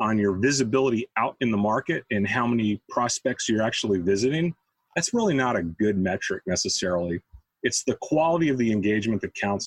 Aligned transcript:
on 0.00 0.18
your 0.18 0.32
visibility 0.32 1.08
out 1.16 1.36
in 1.40 1.50
the 1.50 1.56
market 1.56 2.04
and 2.10 2.26
how 2.26 2.46
many 2.46 2.80
prospects 2.88 3.48
you're 3.48 3.62
actually 3.62 3.98
visiting, 3.98 4.54
that's 4.94 5.12
really 5.12 5.34
not 5.34 5.56
a 5.56 5.62
good 5.62 5.98
metric 5.98 6.42
necessarily. 6.46 7.20
It's 7.62 7.84
the 7.84 7.96
quality 8.00 8.48
of 8.48 8.58
the 8.58 8.70
engagement 8.70 9.20
that 9.22 9.34
counts. 9.34 9.66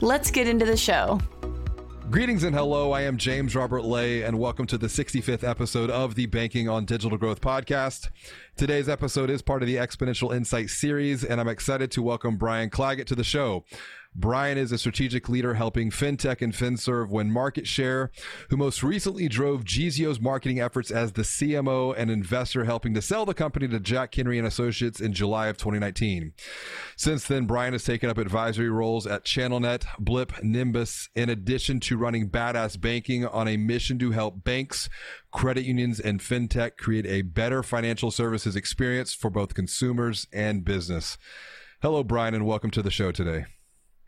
Let's 0.00 0.30
get 0.30 0.46
into 0.46 0.64
the 0.64 0.76
show. 0.76 1.20
Greetings 2.10 2.42
and 2.42 2.56
hello. 2.56 2.90
I 2.90 3.02
am 3.02 3.16
James 3.16 3.54
Robert 3.54 3.84
Lay, 3.84 4.22
and 4.22 4.36
welcome 4.36 4.66
to 4.66 4.76
the 4.76 4.88
65th 4.88 5.48
episode 5.48 5.90
of 5.90 6.16
the 6.16 6.26
Banking 6.26 6.68
on 6.68 6.84
Digital 6.84 7.16
Growth 7.16 7.40
podcast. 7.40 8.08
Today's 8.56 8.88
episode 8.88 9.30
is 9.30 9.42
part 9.42 9.62
of 9.62 9.68
the 9.68 9.76
Exponential 9.76 10.34
Insight 10.34 10.70
series, 10.70 11.22
and 11.22 11.40
I'm 11.40 11.46
excited 11.46 11.92
to 11.92 12.02
welcome 12.02 12.36
Bryan 12.36 12.68
Clagett 12.68 13.06
to 13.06 13.14
the 13.14 13.22
show. 13.22 13.64
Bryan 14.14 14.58
is 14.58 14.72
a 14.72 14.78
strategic 14.78 15.28
leader 15.28 15.54
helping 15.54 15.90
FinTech 15.90 16.42
and 16.42 16.52
FinServe 16.52 17.10
win 17.10 17.30
market 17.30 17.66
share, 17.66 18.10
who 18.48 18.56
most 18.56 18.82
recently 18.82 19.28
drove 19.28 19.64
Geezeo's 19.64 20.20
marketing 20.20 20.60
efforts 20.60 20.90
as 20.90 21.12
the 21.12 21.22
CMO 21.22 21.94
and 21.96 22.10
investor 22.10 22.64
helping 22.64 22.92
to 22.94 23.02
sell 23.02 23.24
the 23.24 23.34
company 23.34 23.68
to 23.68 23.78
Jack 23.78 24.12
Henry 24.12 24.36
and 24.36 24.46
Associates 24.46 25.00
in 25.00 25.12
July 25.12 25.46
of 25.46 25.58
2019. 25.58 26.32
Since 26.96 27.28
then, 27.28 27.46
Bryan 27.46 27.72
has 27.72 27.84
taken 27.84 28.10
up 28.10 28.18
advisory 28.18 28.68
roles 28.68 29.06
at 29.06 29.24
ChannelNet, 29.24 29.84
Blip, 30.00 30.32
Nymbus, 30.42 31.08
in 31.14 31.30
addition 31.30 31.78
to 31.80 31.96
running 31.96 32.28
Badass 32.28 32.80
Banking 32.80 33.24
on 33.26 33.46
a 33.46 33.56
mission 33.56 33.96
to 34.00 34.10
help 34.10 34.42
banks, 34.42 34.88
credit 35.30 35.64
unions, 35.64 36.00
and 36.00 36.18
FinTech 36.18 36.76
create 36.76 37.06
a 37.06 37.22
better 37.22 37.62
financial 37.62 38.10
services 38.10 38.56
experience 38.56 39.14
for 39.14 39.30
both 39.30 39.54
consumers 39.54 40.26
and 40.32 40.64
business. 40.64 41.16
Hello, 41.80 42.02
Bryan, 42.02 42.34
and 42.34 42.44
welcome 42.44 42.72
to 42.72 42.82
the 42.82 42.90
show 42.90 43.12
today. 43.12 43.46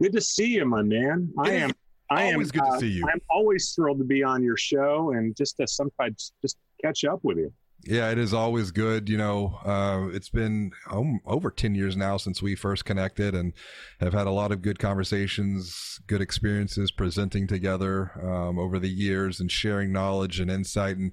Good 0.03 0.15
to 0.15 0.21
see 0.21 0.49
you, 0.49 0.65
my 0.65 0.83
man. 0.83 1.33
I 1.39 1.51
am. 1.51 1.71
I 2.11 2.25
am. 2.25 2.35
Always 2.35 2.51
good 2.51 2.65
to 2.65 2.71
uh, 2.71 2.79
see 2.81 2.89
you. 2.89 3.07
I'm 3.09 3.21
always 3.31 3.71
thrilled 3.71 3.99
to 3.99 4.05
be 4.05 4.25
on 4.25 4.43
your 4.43 4.57
show 4.57 5.13
and 5.13 5.37
just 5.37 5.59
to 5.59 5.67
sometimes 5.69 6.33
just 6.43 6.59
catch 6.83 7.05
up 7.05 7.21
with 7.23 7.39
you. 7.39 7.53
Yeah, 7.85 8.11
it 8.11 8.19
is 8.19 8.33
always 8.33 8.71
good. 8.71 9.09
You 9.09 9.19
know, 9.19 9.59
uh, 9.65 10.09
it's 10.13 10.29
been 10.29 10.73
um, 10.91 11.21
over 11.27 11.51
10 11.51 11.75
years 11.75 11.97
now 11.97 12.17
since 12.17 12.41
we 12.41 12.55
first 12.55 12.85
connected 12.85 13.35
and 13.35 13.53
have 13.99 14.13
had 14.13 14.29
a 14.29 14.31
lot 14.31 14.53
of 14.53 14.63
good 14.63 14.79
conversations, 14.79 16.01
good 16.07 16.21
experiences 16.21 16.93
presenting 16.93 17.49
together 17.49 18.13
um, 18.23 18.59
over 18.59 18.79
the 18.79 18.89
years 18.89 19.41
and 19.41 19.51
sharing 19.51 19.93
knowledge 19.93 20.39
and 20.39 20.51
insight. 20.51 20.97
And, 20.97 21.13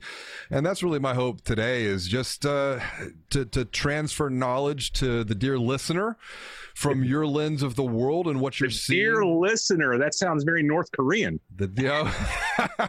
and 0.52 0.64
that's 0.64 0.84
really 0.84 1.00
my 1.00 1.16
hope 1.16 1.42
today 1.42 1.86
is 1.86 2.08
just 2.08 2.46
uh, 2.46 2.80
to, 3.32 3.46
to 3.46 3.66
transfer 3.66 4.30
knowledge 4.30 4.92
to 4.94 5.24
the 5.24 5.36
dear 5.36 5.58
listener 5.58 6.18
from 6.76 7.04
your 7.04 7.26
lens 7.26 7.64
of 7.64 7.76
the 7.76 7.84
world 7.84 8.28
and 8.28 8.40
what 8.40 8.60
you're 8.60 8.70
seeing. 8.70 9.00
Dear 9.00 9.26
listener, 9.26 9.98
that 9.98 10.14
sounds 10.14 10.44
very 10.44 10.62
North 10.62 10.92
Korean. 10.92 11.40
The 11.56 11.68
dear. 11.68 12.12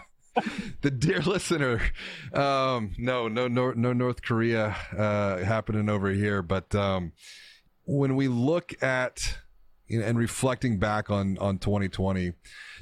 the 0.82 0.91
dear 0.91 1.20
listener, 1.20 1.80
um, 2.32 2.92
no, 2.98 3.28
no, 3.28 3.48
no, 3.48 3.72
no 3.72 3.92
North 3.92 4.22
Korea 4.22 4.76
uh, 4.96 5.38
happening 5.38 5.88
over 5.88 6.10
here. 6.10 6.42
But 6.42 6.74
um, 6.74 7.12
when 7.84 8.16
we 8.16 8.28
look 8.28 8.80
at 8.82 9.38
and 9.88 10.16
reflecting 10.16 10.78
back 10.78 11.10
on 11.10 11.36
on 11.38 11.58
2020, 11.58 12.32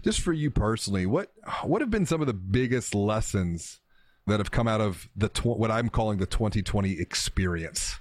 just 0.03 0.21
for 0.21 0.33
you 0.33 0.51
personally, 0.51 1.07
what 1.07 1.33
what 1.63 1.81
have 1.81 1.91
been 1.91 2.07
some 2.07 2.21
of 2.21 2.27
the 2.27 2.35
biggest 2.35 2.95
lessons 2.95 3.81
that 4.27 4.41
have 4.41 4.51
come 4.51 4.69
out 4.69 4.81
of 4.81 5.09
the 5.17 5.29
tw- 5.29 5.47
what 5.47 5.71
I'm 5.71 5.89
calling 5.89 6.19
the 6.19 6.27
2020 6.27 7.01
experience? 7.01 7.99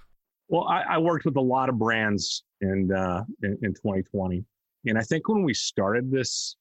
Well, 0.49 0.67
I, 0.67 0.81
I 0.81 0.97
worked 0.97 1.25
with 1.25 1.37
a 1.37 1.41
lot 1.41 1.69
of 1.69 1.77
brands 1.77 2.43
in, 2.61 2.89
uh, 2.91 3.23
in 3.43 3.57
in 3.61 3.73
2020, 3.73 4.43
and 4.85 4.97
I 4.97 5.01
think 5.01 5.29
when 5.29 5.43
we 5.43 5.53
started 5.53 6.11
this 6.11 6.57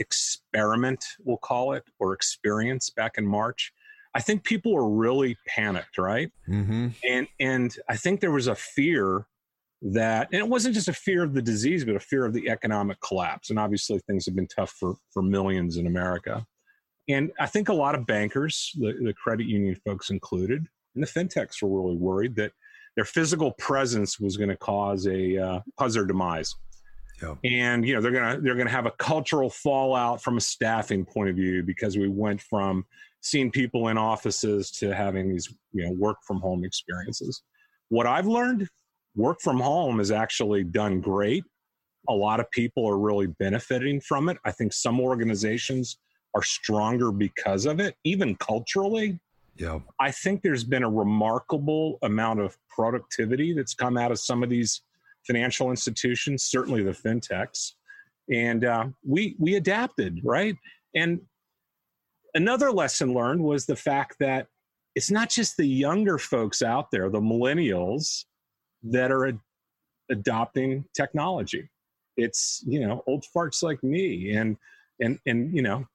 experiment, 0.00 1.04
we'll 1.24 1.36
call 1.36 1.74
it, 1.74 1.84
or 2.00 2.12
experience 2.12 2.90
back 2.90 3.18
in 3.18 3.26
March, 3.26 3.72
I 4.14 4.20
think 4.20 4.42
people 4.42 4.74
were 4.74 4.90
really 4.90 5.36
panicked, 5.46 5.98
right? 5.98 6.32
Mm-hmm. 6.48 6.88
And 7.08 7.28
and 7.38 7.76
I 7.88 7.96
think 7.96 8.20
there 8.20 8.32
was 8.32 8.48
a 8.48 8.56
fear 8.56 9.26
that, 9.82 10.28
and 10.32 10.40
it 10.40 10.48
wasn't 10.48 10.74
just 10.74 10.88
a 10.88 10.92
fear 10.92 11.22
of 11.22 11.32
the 11.32 11.40
disease, 11.40 11.84
but 11.84 11.94
a 11.94 12.00
fear 12.00 12.26
of 12.26 12.32
the 12.32 12.50
economic 12.50 13.00
collapse. 13.00 13.50
And 13.50 13.58
obviously, 13.58 14.00
things 14.00 14.26
have 14.26 14.34
been 14.34 14.48
tough 14.48 14.70
for 14.70 14.96
for 15.12 15.22
millions 15.22 15.76
in 15.76 15.86
America. 15.86 16.44
And 17.08 17.30
I 17.38 17.46
think 17.46 17.68
a 17.68 17.72
lot 17.74 17.94
of 17.94 18.06
bankers, 18.06 18.72
the, 18.78 18.92
the 19.02 19.14
credit 19.14 19.46
union 19.46 19.76
folks 19.84 20.10
included, 20.10 20.66
and 20.94 21.02
the 21.02 21.08
fintechs 21.08 21.62
were 21.62 21.82
really 21.82 21.96
worried 21.96 22.36
that 22.36 22.52
their 22.96 23.04
physical 23.04 23.52
presence 23.52 24.18
was 24.18 24.36
going 24.36 24.50
to 24.50 24.56
cause 24.56 25.06
a 25.06 25.38
uh, 25.38 25.60
cause 25.78 25.94
their 25.94 26.04
demise. 26.04 26.54
Yeah. 27.22 27.34
And 27.44 27.86
you 27.86 27.94
know 27.94 28.00
they're 28.00 28.12
gonna 28.12 28.40
they're 28.40 28.54
gonna 28.54 28.70
have 28.70 28.86
a 28.86 28.92
cultural 28.92 29.50
fallout 29.50 30.22
from 30.22 30.36
a 30.36 30.40
staffing 30.40 31.04
point 31.04 31.28
of 31.28 31.36
view 31.36 31.62
because 31.62 31.98
we 31.98 32.08
went 32.08 32.40
from 32.40 32.86
seeing 33.20 33.50
people 33.50 33.88
in 33.88 33.98
offices 33.98 34.70
to 34.70 34.94
having 34.94 35.30
these 35.30 35.52
you 35.72 35.84
know 35.84 35.92
work 35.92 36.16
from 36.26 36.40
home 36.40 36.64
experiences. 36.64 37.42
What 37.88 38.06
I've 38.06 38.26
learned, 38.26 38.68
work 39.16 39.40
from 39.42 39.60
home 39.60 39.98
has 39.98 40.10
actually 40.10 40.64
done 40.64 41.00
great. 41.00 41.44
A 42.08 42.14
lot 42.14 42.40
of 42.40 42.50
people 42.50 42.88
are 42.88 42.98
really 42.98 43.26
benefiting 43.26 44.00
from 44.00 44.28
it. 44.28 44.38
I 44.44 44.52
think 44.52 44.72
some 44.72 45.00
organizations 45.00 45.98
are 46.34 46.42
stronger 46.42 47.12
because 47.12 47.66
of 47.66 47.80
it, 47.80 47.96
even 48.04 48.36
culturally. 48.36 49.20
Yeah. 49.56 49.80
I 49.98 50.10
think 50.10 50.42
there's 50.42 50.64
been 50.64 50.84
a 50.84 50.90
remarkable 50.90 51.98
amount 52.02 52.40
of 52.40 52.56
productivity 52.70 53.52
that's 53.52 53.74
come 53.74 53.98
out 53.98 54.10
of 54.10 54.18
some 54.18 54.42
of 54.42 54.48
these 54.48 54.82
financial 55.26 55.70
institutions, 55.70 56.44
certainly 56.44 56.82
the 56.82 56.90
fintechs, 56.92 57.72
and 58.30 58.64
uh, 58.64 58.86
we 59.06 59.36
we 59.38 59.56
adapted, 59.56 60.20
right? 60.24 60.56
And 60.94 61.20
another 62.34 62.70
lesson 62.70 63.14
learned 63.14 63.42
was 63.42 63.66
the 63.66 63.76
fact 63.76 64.16
that 64.20 64.46
it's 64.94 65.10
not 65.10 65.30
just 65.30 65.56
the 65.56 65.66
younger 65.66 66.18
folks 66.18 66.62
out 66.62 66.90
there, 66.90 67.08
the 67.10 67.20
millennials, 67.20 68.24
that 68.82 69.10
are 69.10 69.26
ad- 69.26 69.40
adopting 70.10 70.84
technology. 70.94 71.68
It's 72.16 72.62
you 72.66 72.86
know 72.86 73.02
old 73.06 73.24
farts 73.34 73.62
like 73.62 73.82
me 73.82 74.32
and 74.32 74.56
and 75.00 75.18
and 75.26 75.54
you 75.54 75.62
know 75.62 75.86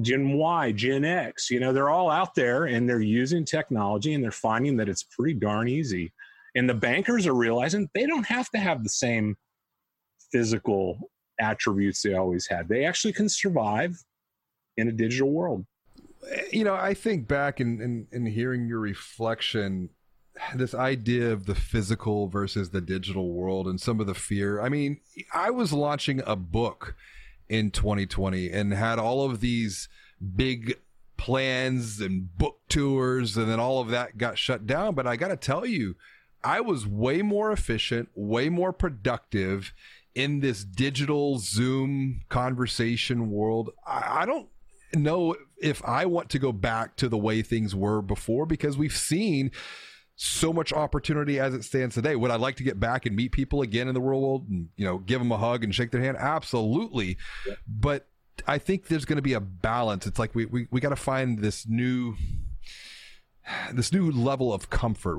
Gen 0.00 0.34
Y, 0.34 0.72
Gen 0.72 1.04
X, 1.04 1.50
you 1.50 1.60
know, 1.60 1.72
they're 1.72 1.88
all 1.88 2.10
out 2.10 2.34
there 2.34 2.66
and 2.66 2.88
they're 2.88 3.00
using 3.00 3.44
technology 3.44 4.14
and 4.14 4.22
they're 4.22 4.30
finding 4.30 4.76
that 4.76 4.88
it's 4.88 5.02
pretty 5.02 5.34
darn 5.34 5.68
easy 5.68 6.12
and 6.58 6.68
the 6.68 6.74
bankers 6.74 7.26
are 7.26 7.34
realizing 7.34 7.88
they 7.94 8.04
don't 8.04 8.26
have 8.26 8.50
to 8.50 8.58
have 8.58 8.82
the 8.82 8.88
same 8.88 9.36
physical 10.32 10.98
attributes 11.40 12.02
they 12.02 12.14
always 12.14 12.48
had. 12.48 12.68
They 12.68 12.84
actually 12.84 13.12
can 13.12 13.28
survive 13.28 13.96
in 14.76 14.88
a 14.88 14.92
digital 14.92 15.30
world. 15.30 15.64
You 16.50 16.64
know, 16.64 16.74
I 16.74 16.94
think 16.94 17.28
back 17.28 17.60
and 17.60 17.80
in, 17.80 18.06
in, 18.10 18.26
in 18.26 18.32
hearing 18.32 18.66
your 18.66 18.80
reflection, 18.80 19.90
this 20.52 20.74
idea 20.74 21.30
of 21.30 21.46
the 21.46 21.54
physical 21.54 22.26
versus 22.26 22.70
the 22.70 22.80
digital 22.80 23.32
world 23.32 23.68
and 23.68 23.80
some 23.80 24.00
of 24.00 24.08
the 24.08 24.14
fear. 24.14 24.60
I 24.60 24.68
mean, 24.68 25.00
I 25.32 25.50
was 25.50 25.72
launching 25.72 26.22
a 26.26 26.34
book 26.34 26.96
in 27.48 27.70
2020 27.70 28.50
and 28.50 28.72
had 28.74 28.98
all 28.98 29.24
of 29.24 29.38
these 29.38 29.88
big 30.34 30.76
plans 31.16 32.00
and 32.00 32.36
book 32.36 32.58
tours, 32.68 33.36
and 33.36 33.48
then 33.48 33.60
all 33.60 33.80
of 33.80 33.90
that 33.90 34.18
got 34.18 34.38
shut 34.38 34.66
down. 34.66 34.96
But 34.96 35.06
I 35.06 35.14
got 35.14 35.28
to 35.28 35.36
tell 35.36 35.64
you, 35.64 35.94
I 36.42 36.60
was 36.60 36.86
way 36.86 37.22
more 37.22 37.52
efficient, 37.52 38.08
way 38.14 38.48
more 38.48 38.72
productive 38.72 39.72
in 40.14 40.40
this 40.40 40.64
digital 40.64 41.38
Zoom 41.38 42.22
conversation 42.28 43.30
world. 43.30 43.70
I, 43.86 44.22
I 44.22 44.26
don't 44.26 44.48
know 44.94 45.36
if 45.60 45.84
I 45.84 46.06
want 46.06 46.30
to 46.30 46.38
go 46.38 46.52
back 46.52 46.96
to 46.96 47.08
the 47.08 47.18
way 47.18 47.42
things 47.42 47.74
were 47.74 48.02
before 48.02 48.46
because 48.46 48.78
we've 48.78 48.96
seen 48.96 49.50
so 50.16 50.52
much 50.52 50.72
opportunity 50.72 51.38
as 51.38 51.54
it 51.54 51.62
stands 51.62 51.94
today. 51.94 52.16
Would 52.16 52.32
I 52.32 52.36
like 52.36 52.56
to 52.56 52.64
get 52.64 52.80
back 52.80 53.06
and 53.06 53.14
meet 53.14 53.30
people 53.30 53.62
again 53.62 53.86
in 53.86 53.94
the 53.94 54.00
real 54.00 54.20
world 54.20 54.48
and, 54.48 54.68
you 54.76 54.84
know, 54.84 54.98
give 54.98 55.20
them 55.20 55.30
a 55.30 55.36
hug 55.36 55.62
and 55.62 55.72
shake 55.74 55.92
their 55.92 56.00
hand? 56.00 56.16
Absolutely. 56.16 57.16
Yeah. 57.46 57.54
But 57.68 58.08
I 58.46 58.58
think 58.58 58.88
there's 58.88 59.04
going 59.04 59.16
to 59.16 59.22
be 59.22 59.34
a 59.34 59.40
balance. 59.40 60.06
It's 60.06 60.18
like 60.18 60.34
we, 60.34 60.46
we, 60.46 60.66
we 60.70 60.80
got 60.80 60.88
to 60.88 60.96
find 60.96 61.38
this 61.38 61.66
new 61.68 62.16
this 63.72 63.92
new 63.92 64.10
level 64.10 64.52
of 64.52 64.70
comfort. 64.70 65.18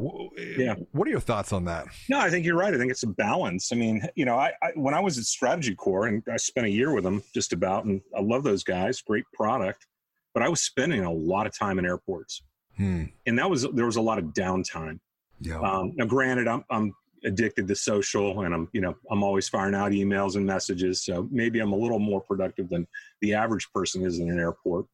Yeah. 0.58 0.76
What 0.92 1.08
are 1.08 1.12
your 1.12 1.20
thoughts 1.20 1.54
on 1.54 1.66
that? 1.66 1.88
No, 2.10 2.20
I 2.20 2.30
think 2.30 2.46
you're 2.46 2.58
right. 2.58 2.74
I 2.74 2.78
think 2.78 2.92
it's 2.92 3.04
a 3.04 3.08
balance. 3.08 3.72
I 3.72 3.76
mean, 3.76 4.08
you 4.16 4.26
know, 4.26 4.36
I, 4.36 4.54
I 4.62 4.72
when 4.76 4.94
I 4.94 5.00
was 5.00 5.18
at 5.18 5.26
Strategy 5.26 5.76
Corps 5.76 6.08
and 6.08 6.24
I 6.32 6.38
spent 6.38 6.68
a 6.68 6.70
year 6.70 6.94
with 6.94 7.04
them 7.04 7.24
just 7.34 7.54
about, 7.54 7.86
and 7.86 8.02
I 8.16 8.22
love 8.22 8.44
those 8.44 8.64
guys. 8.64 9.02
Great 9.02 9.26
product, 9.34 9.88
but 10.34 10.44
I 10.44 10.50
was 10.50 10.62
spending 10.62 11.04
a 11.04 11.12
lot 11.12 11.48
of 11.48 11.58
time 11.58 11.80
in 11.80 11.86
airports, 11.86 12.42
hmm. 12.78 13.06
and 13.26 13.40
that 13.40 13.50
was 13.50 13.68
there 13.74 13.86
was 13.86 13.98
a 13.98 14.02
lot 14.02 14.18
of 14.18 14.26
downtime. 14.26 15.00
Yeah. 15.42 15.60
Um, 15.60 15.94
now, 15.96 16.06
granted, 16.06 16.48
I'm 16.48 16.64
I'm 16.70 16.94
addicted 17.24 17.68
to 17.68 17.76
social, 17.76 18.42
and 18.42 18.54
I'm 18.54 18.70
you 18.74 18.82
know 18.82 18.96
I'm 19.10 19.24
always 19.24 19.50
firing 19.50 19.76
out 19.76 19.92
emails 19.92 20.36
and 20.36 20.46
messages, 20.46 21.04
so 21.04 21.28
maybe 21.32 21.60
I'm 21.60 21.74
a 21.74 21.78
little 21.78 22.00
more 22.00 22.22
productive 22.22 22.70
than 22.70 22.88
the 23.22 23.34
average 23.34 23.68
person 23.74 24.06
is 24.06 24.20
in 24.20 24.30
an 24.30 24.40
airport 24.40 24.86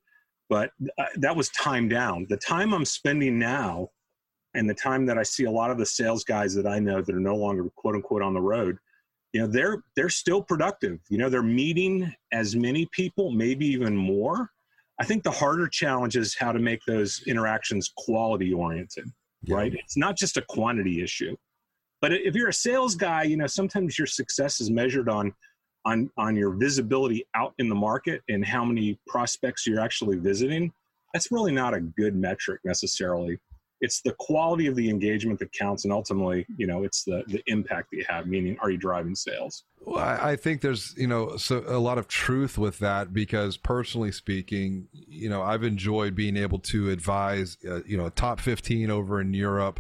but 0.50 0.72
uh, 0.98 1.06
that 1.18 1.36
was 1.36 1.50
time 1.50 1.88
down. 1.90 2.26
The 2.30 2.38
time 2.38 2.74
I'm 2.74 2.86
spending 2.86 3.40
now 3.40 3.90
and 4.54 4.70
the 4.70 4.74
time 4.74 5.06
that 5.06 5.18
I 5.18 5.24
see 5.24 5.46
a 5.46 5.52
lot 5.52 5.72
of 5.72 5.78
the 5.78 5.86
sales 5.86 6.24
guys 6.24 6.54
that 6.56 6.68
I 6.68 6.80
know 6.80 7.02
that 7.02 7.16
are 7.16 7.20
no 7.20 7.36
longer 7.36 7.66
quote 7.76 7.96
unquote 7.96 8.22
on 8.22 8.34
the 8.34 8.42
road, 8.42 8.78
you 9.34 9.42
know, 9.42 9.48
they're 9.48 9.84
they're 9.96 10.10
still 10.10 10.42
productive. 10.42 11.00
You 11.10 11.18
know, 11.18 11.30
they're 11.30 11.44
meeting 11.44 12.14
as 12.32 12.56
many 12.56 12.88
people, 12.92 13.32
maybe 13.32 13.66
even 13.68 13.96
more. 13.96 14.50
I 15.00 15.04
think 15.04 15.24
the 15.24 15.32
harder 15.32 15.68
challenge 15.68 16.16
is 16.16 16.36
how 16.36 16.54
to 16.54 16.60
make 16.60 16.80
those 16.88 17.22
interactions 17.28 17.92
quality 17.98 18.54
oriented, 18.54 19.10
yeah. 19.44 19.56
right? 19.56 19.74
It's 19.74 19.98
not 19.98 20.18
just 20.18 20.38
a 20.38 20.42
quantity 20.48 21.04
issue. 21.04 21.36
But 22.02 22.14
if 22.14 22.34
you're 22.36 22.50
a 22.50 22.54
sales 22.54 22.96
guy, 22.96 23.24
you 23.24 23.36
know, 23.36 23.48
sometimes 23.48 23.98
your 23.98 24.08
success 24.08 24.62
is 24.62 24.70
measured 24.70 25.10
on 25.10 25.34
on 25.86 26.10
on 26.18 26.36
your 26.36 26.52
visibility 26.52 27.26
out 27.36 27.54
in 27.60 27.70
the 27.70 27.76
market 27.76 28.22
and 28.30 28.46
how 28.46 28.66
many 28.66 29.00
prospects 29.08 29.66
you're 29.68 29.80
actually 29.80 30.18
visiting 30.18 30.72
that's 31.16 31.32
really 31.32 31.54
not 31.54 31.74
a 31.74 31.80
good 31.80 32.14
metric 32.14 32.60
necessarily. 32.66 33.40
It's 33.80 34.02
the 34.02 34.14
quality 34.20 34.68
of 34.68 34.76
the 34.76 34.90
engagement 34.90 35.40
that 35.40 35.54
counts 35.54 35.86
and 35.86 35.94
ultimately 35.94 36.46
you 36.58 36.68
know 36.68 36.84
it's 36.84 37.06
the 37.06 37.24
the 37.28 37.42
impact 37.48 37.92
that 37.92 37.98
you 37.98 38.06
have 38.10 38.28
meaning 38.28 38.58
are 38.62 38.70
you 38.70 38.78
driving 38.78 39.16
sales? 39.16 39.64
Well, 39.80 40.04
I, 40.04 40.36
think 40.36 40.60
there's 40.60 40.94
you 40.98 41.08
know 41.08 41.38
so 41.38 41.64
a 41.68 41.80
lot 41.80 41.98
of 41.98 42.10
truth 42.10 42.58
with 42.58 42.80
that 42.80 43.14
because 43.14 43.56
personally 43.56 44.12
speaking 44.12 44.88
you 44.92 45.30
know 45.30 45.42
i've 45.42 45.64
enjoyed 45.64 46.16
being 46.16 46.38
able 46.38 46.60
to 46.60 46.90
advise 46.90 47.58
uh, 47.70 47.84
you 47.84 47.96
know 47.96 48.10
top 48.10 48.40
15 48.40 48.90
over 48.90 49.22
in 49.22 49.34
europe 49.34 49.80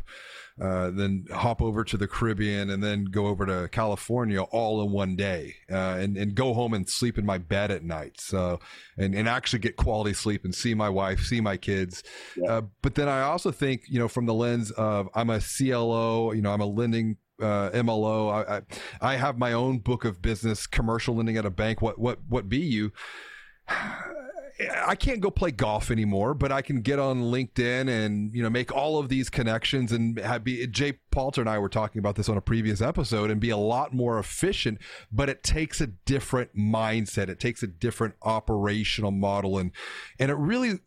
uh, 0.61 0.89
then 0.89 1.25
hop 1.33 1.61
over 1.61 1.83
to 1.83 1.97
the 1.97 2.07
Caribbean, 2.07 2.69
and 2.69 2.81
then 2.81 3.05
go 3.05 3.27
over 3.27 3.45
to 3.45 3.67
California 3.69 4.41
all 4.41 4.81
in 4.81 4.91
one 4.91 5.15
day, 5.15 5.55
uh, 5.69 5.97
and 5.99 6.15
and 6.15 6.33
go 6.33 6.53
home 6.53 6.73
and 6.73 6.89
sleep 6.89 7.17
in 7.17 7.25
my 7.25 7.37
bed 7.37 7.71
at 7.71 7.83
night. 7.83 8.19
So 8.19 8.59
and 8.97 9.13
and 9.13 9.27
actually 9.27 9.59
get 9.59 9.75
quality 9.75 10.13
sleep 10.13 10.45
and 10.45 10.55
see 10.55 10.73
my 10.73 10.89
wife, 10.89 11.19
see 11.21 11.41
my 11.41 11.57
kids. 11.57 12.03
Yeah. 12.37 12.51
Uh, 12.51 12.61
but 12.81 12.95
then 12.95 13.09
I 13.09 13.21
also 13.21 13.51
think 13.51 13.83
you 13.89 13.99
know 13.99 14.07
from 14.07 14.25
the 14.25 14.33
lens 14.33 14.71
of 14.71 15.09
I'm 15.13 15.29
a 15.29 15.41
CLO, 15.41 16.31
you 16.31 16.41
know 16.41 16.53
I'm 16.53 16.61
a 16.61 16.65
lending 16.65 17.17
uh, 17.41 17.69
MLO. 17.71 18.31
I, 18.31 18.57
I, 18.57 18.61
I 19.13 19.15
have 19.17 19.37
my 19.37 19.53
own 19.53 19.79
book 19.79 20.05
of 20.05 20.21
business, 20.21 20.67
commercial 20.67 21.15
lending 21.15 21.37
at 21.37 21.45
a 21.45 21.49
bank. 21.49 21.81
What 21.81 21.99
what 21.99 22.19
what 22.29 22.47
be 22.49 22.59
you? 22.59 22.91
I 24.57 24.95
can't 24.95 25.19
go 25.19 25.29
play 25.29 25.51
golf 25.51 25.91
anymore, 25.91 26.33
but 26.33 26.51
I 26.51 26.61
can 26.61 26.81
get 26.81 26.97
on 26.97 27.23
LinkedIn 27.23 27.89
and 27.89 28.33
you 28.33 28.41
know 28.41 28.49
make 28.49 28.71
all 28.71 28.99
of 28.99 29.09
these 29.09 29.29
connections 29.29 29.91
and 29.91 30.17
have 30.19 30.45
be. 30.45 30.65
Jay 30.67 30.93
Palter 31.11 31.41
and 31.41 31.49
I 31.49 31.59
were 31.59 31.67
talking 31.67 31.99
about 31.99 32.15
this 32.15 32.29
on 32.29 32.37
a 32.37 32.41
previous 32.41 32.79
episode 32.81 33.31
and 33.31 33.41
be 33.41 33.49
a 33.49 33.57
lot 33.57 33.93
more 33.93 34.17
efficient. 34.17 34.79
But 35.11 35.29
it 35.29 35.43
takes 35.43 35.81
a 35.81 35.87
different 35.87 36.55
mindset. 36.55 37.27
It 37.27 37.39
takes 37.39 37.63
a 37.63 37.67
different 37.67 38.15
operational 38.21 39.11
model, 39.11 39.57
and 39.57 39.71
and 40.19 40.31
it 40.31 40.37
really 40.37 40.79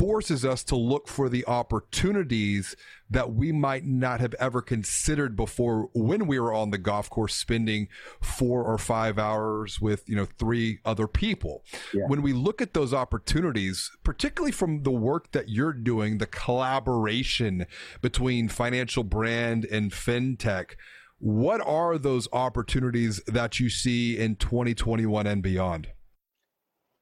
forces 0.00 0.46
us 0.46 0.64
to 0.64 0.76
look 0.76 1.06
for 1.06 1.28
the 1.28 1.46
opportunities 1.46 2.74
that 3.10 3.34
we 3.34 3.52
might 3.52 3.84
not 3.84 4.18
have 4.18 4.34
ever 4.40 4.62
considered 4.62 5.36
before 5.36 5.90
when 5.92 6.26
we 6.26 6.40
were 6.40 6.54
on 6.54 6.70
the 6.70 6.78
golf 6.78 7.10
course 7.10 7.34
spending 7.34 7.86
four 8.18 8.64
or 8.64 8.78
five 8.78 9.18
hours 9.18 9.78
with 9.78 10.08
you 10.08 10.16
know 10.16 10.24
three 10.38 10.78
other 10.86 11.06
people 11.06 11.62
yeah. 11.92 12.04
when 12.06 12.22
we 12.22 12.32
look 12.32 12.62
at 12.62 12.72
those 12.72 12.94
opportunities 12.94 13.90
particularly 14.02 14.52
from 14.52 14.84
the 14.84 14.90
work 14.90 15.32
that 15.32 15.50
you're 15.50 15.74
doing 15.74 16.16
the 16.16 16.26
collaboration 16.26 17.66
between 18.00 18.48
financial 18.48 19.04
brand 19.04 19.66
and 19.66 19.92
fintech 19.92 20.76
what 21.18 21.60
are 21.60 21.98
those 21.98 22.26
opportunities 22.32 23.22
that 23.26 23.60
you 23.60 23.68
see 23.68 24.16
in 24.16 24.34
2021 24.34 25.26
and 25.26 25.42
beyond 25.42 25.88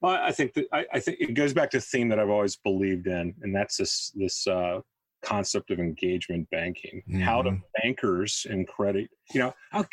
well, 0.00 0.20
I 0.22 0.32
think 0.32 0.54
that 0.54 0.66
I, 0.72 0.86
I, 0.94 1.00
think 1.00 1.18
it 1.20 1.34
goes 1.34 1.52
back 1.52 1.70
to 1.70 1.78
the 1.78 1.82
theme 1.82 2.08
that 2.10 2.18
I've 2.18 2.30
always 2.30 2.56
believed 2.56 3.06
in, 3.06 3.34
and 3.42 3.54
that's 3.54 3.76
this 3.76 4.12
this 4.14 4.46
uh, 4.46 4.80
concept 5.22 5.70
of 5.70 5.78
engagement 5.78 6.48
banking. 6.50 7.02
Mm-hmm. 7.08 7.20
How 7.20 7.42
do 7.42 7.60
bankers 7.82 8.46
and 8.48 8.66
credit, 8.66 9.08
you 9.32 9.40
know, 9.40 9.54
I, 9.72 9.84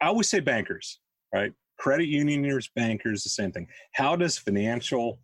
I 0.00 0.06
always 0.06 0.28
say 0.28 0.40
bankers, 0.40 0.98
right? 1.32 1.52
Credit 1.78 2.06
unions, 2.06 2.70
bankers, 2.74 3.22
the 3.22 3.30
same 3.30 3.52
thing. 3.52 3.68
How 3.94 4.16
does 4.16 4.38
financial, 4.38 5.20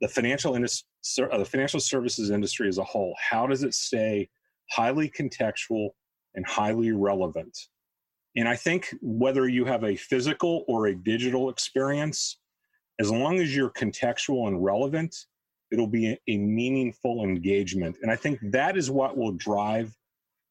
the 0.00 0.08
financial 0.08 0.54
industry, 0.54 0.86
uh, 1.30 1.38
the 1.38 1.44
financial 1.44 1.80
services 1.80 2.30
industry 2.30 2.68
as 2.68 2.78
a 2.78 2.84
whole, 2.84 3.14
how 3.18 3.46
does 3.46 3.62
it 3.62 3.74
stay 3.74 4.28
highly 4.70 5.10
contextual 5.10 5.90
and 6.34 6.46
highly 6.46 6.92
relevant? 6.92 7.56
And 8.36 8.48
I 8.48 8.54
think 8.54 8.94
whether 9.02 9.48
you 9.48 9.64
have 9.64 9.82
a 9.82 9.96
physical 9.96 10.64
or 10.68 10.86
a 10.86 10.94
digital 10.94 11.50
experience, 11.50 12.38
as 13.00 13.10
long 13.10 13.40
as 13.40 13.56
you're 13.56 13.70
contextual 13.70 14.46
and 14.46 14.62
relevant, 14.62 15.16
it'll 15.72 15.86
be 15.86 16.18
a, 16.28 16.36
meaningful 16.36 17.24
engagement. 17.24 17.96
And 18.02 18.10
I 18.10 18.16
think 18.16 18.38
that 18.52 18.76
is 18.76 18.90
what 18.90 19.16
will 19.16 19.32
drive 19.32 19.96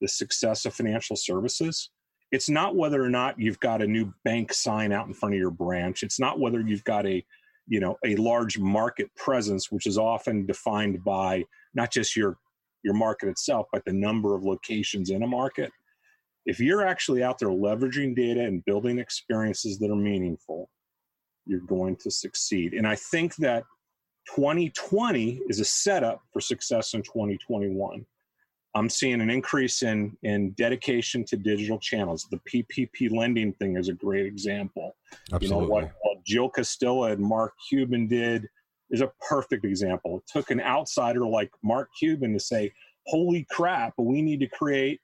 the 0.01 0.07
success 0.07 0.65
of 0.65 0.73
financial 0.73 1.15
services. 1.15 1.91
It's 2.31 2.49
not 2.49 2.75
whether 2.75 3.03
or 3.03 3.09
not 3.09 3.39
you've 3.39 3.59
got 3.59 3.81
a 3.81 3.87
new 3.87 4.11
bank 4.25 4.51
sign 4.51 4.91
out 4.91 5.07
in 5.07 5.13
front 5.13 5.35
of 5.35 5.39
your 5.39 5.51
branch. 5.51 6.01
It's 6.03 6.19
not 6.19 6.39
whether 6.39 6.59
you've 6.59 6.83
got 6.83 7.05
a 7.05 7.23
you 7.69 7.79
know 7.79 7.95
a 8.03 8.15
large 8.15 8.57
market 8.57 9.13
presence 9.15 9.71
which 9.71 9.85
is 9.85 9.97
often 9.97 10.45
defined 10.45 11.03
by 11.03 11.43
not 11.75 11.91
just 11.91 12.15
your 12.15 12.37
your 12.83 12.95
market 12.95 13.29
itself 13.29 13.67
but 13.71 13.85
the 13.85 13.93
number 13.93 14.35
of 14.35 14.43
locations 14.43 15.11
in 15.11 15.21
a 15.21 15.27
market 15.27 15.71
if 16.47 16.59
you're 16.59 16.83
actually 16.83 17.21
out 17.21 17.37
there 17.37 17.49
leveraging 17.49 18.15
data 18.15 18.41
and 18.41 18.65
building 18.65 18.97
experiences 18.97 19.77
that 19.77 19.91
are 19.91 19.95
meaningful 19.95 20.67
you're 21.49 21.59
going 21.61 21.95
to 21.95 22.11
succeed 22.11 22.73
and 22.73 22.87
i 22.87 22.95
think 22.95 23.35
that 23.35 23.63
2020 24.35 25.41
is 25.47 25.59
a 25.59 25.65
setup 25.65 26.21
for 26.31 26.39
success 26.39 26.93
in 26.93 27.01
2021. 27.01 28.05
I'm 28.75 28.89
seeing 28.89 29.21
an 29.21 29.31
increase 29.31 29.81
in 29.81 30.15
in 30.21 30.51
dedication 30.51 31.25
to 31.25 31.37
digital 31.37 31.79
channels. 31.79 32.27
The 32.29 32.37
PPP 32.37 33.11
lending 33.11 33.53
thing 33.53 33.77
is 33.77 33.89
a 33.89 33.93
great 33.93 34.27
example. 34.27 34.95
Absolutely. 35.33 35.47
You 35.47 35.49
know 35.49 35.67
what, 35.67 35.91
what 36.01 36.17
uh, 36.17 36.21
Jill 36.25 36.49
Castilla 36.49 37.11
and 37.11 37.21
Mark 37.21 37.53
Cuban 37.67 38.07
did 38.07 38.47
is 38.91 39.01
a 39.01 39.11
perfect 39.27 39.65
example. 39.65 40.17
It 40.17 40.23
took 40.31 40.51
an 40.51 40.61
outsider 40.61 41.25
like 41.25 41.49
Mark 41.63 41.89
Cuban 41.97 42.33
to 42.33 42.39
say, 42.39 42.71
"Holy 43.07 43.47
crap, 43.49 43.95
we 43.97 44.21
need 44.21 44.39
to 44.41 44.47
create 44.47 45.01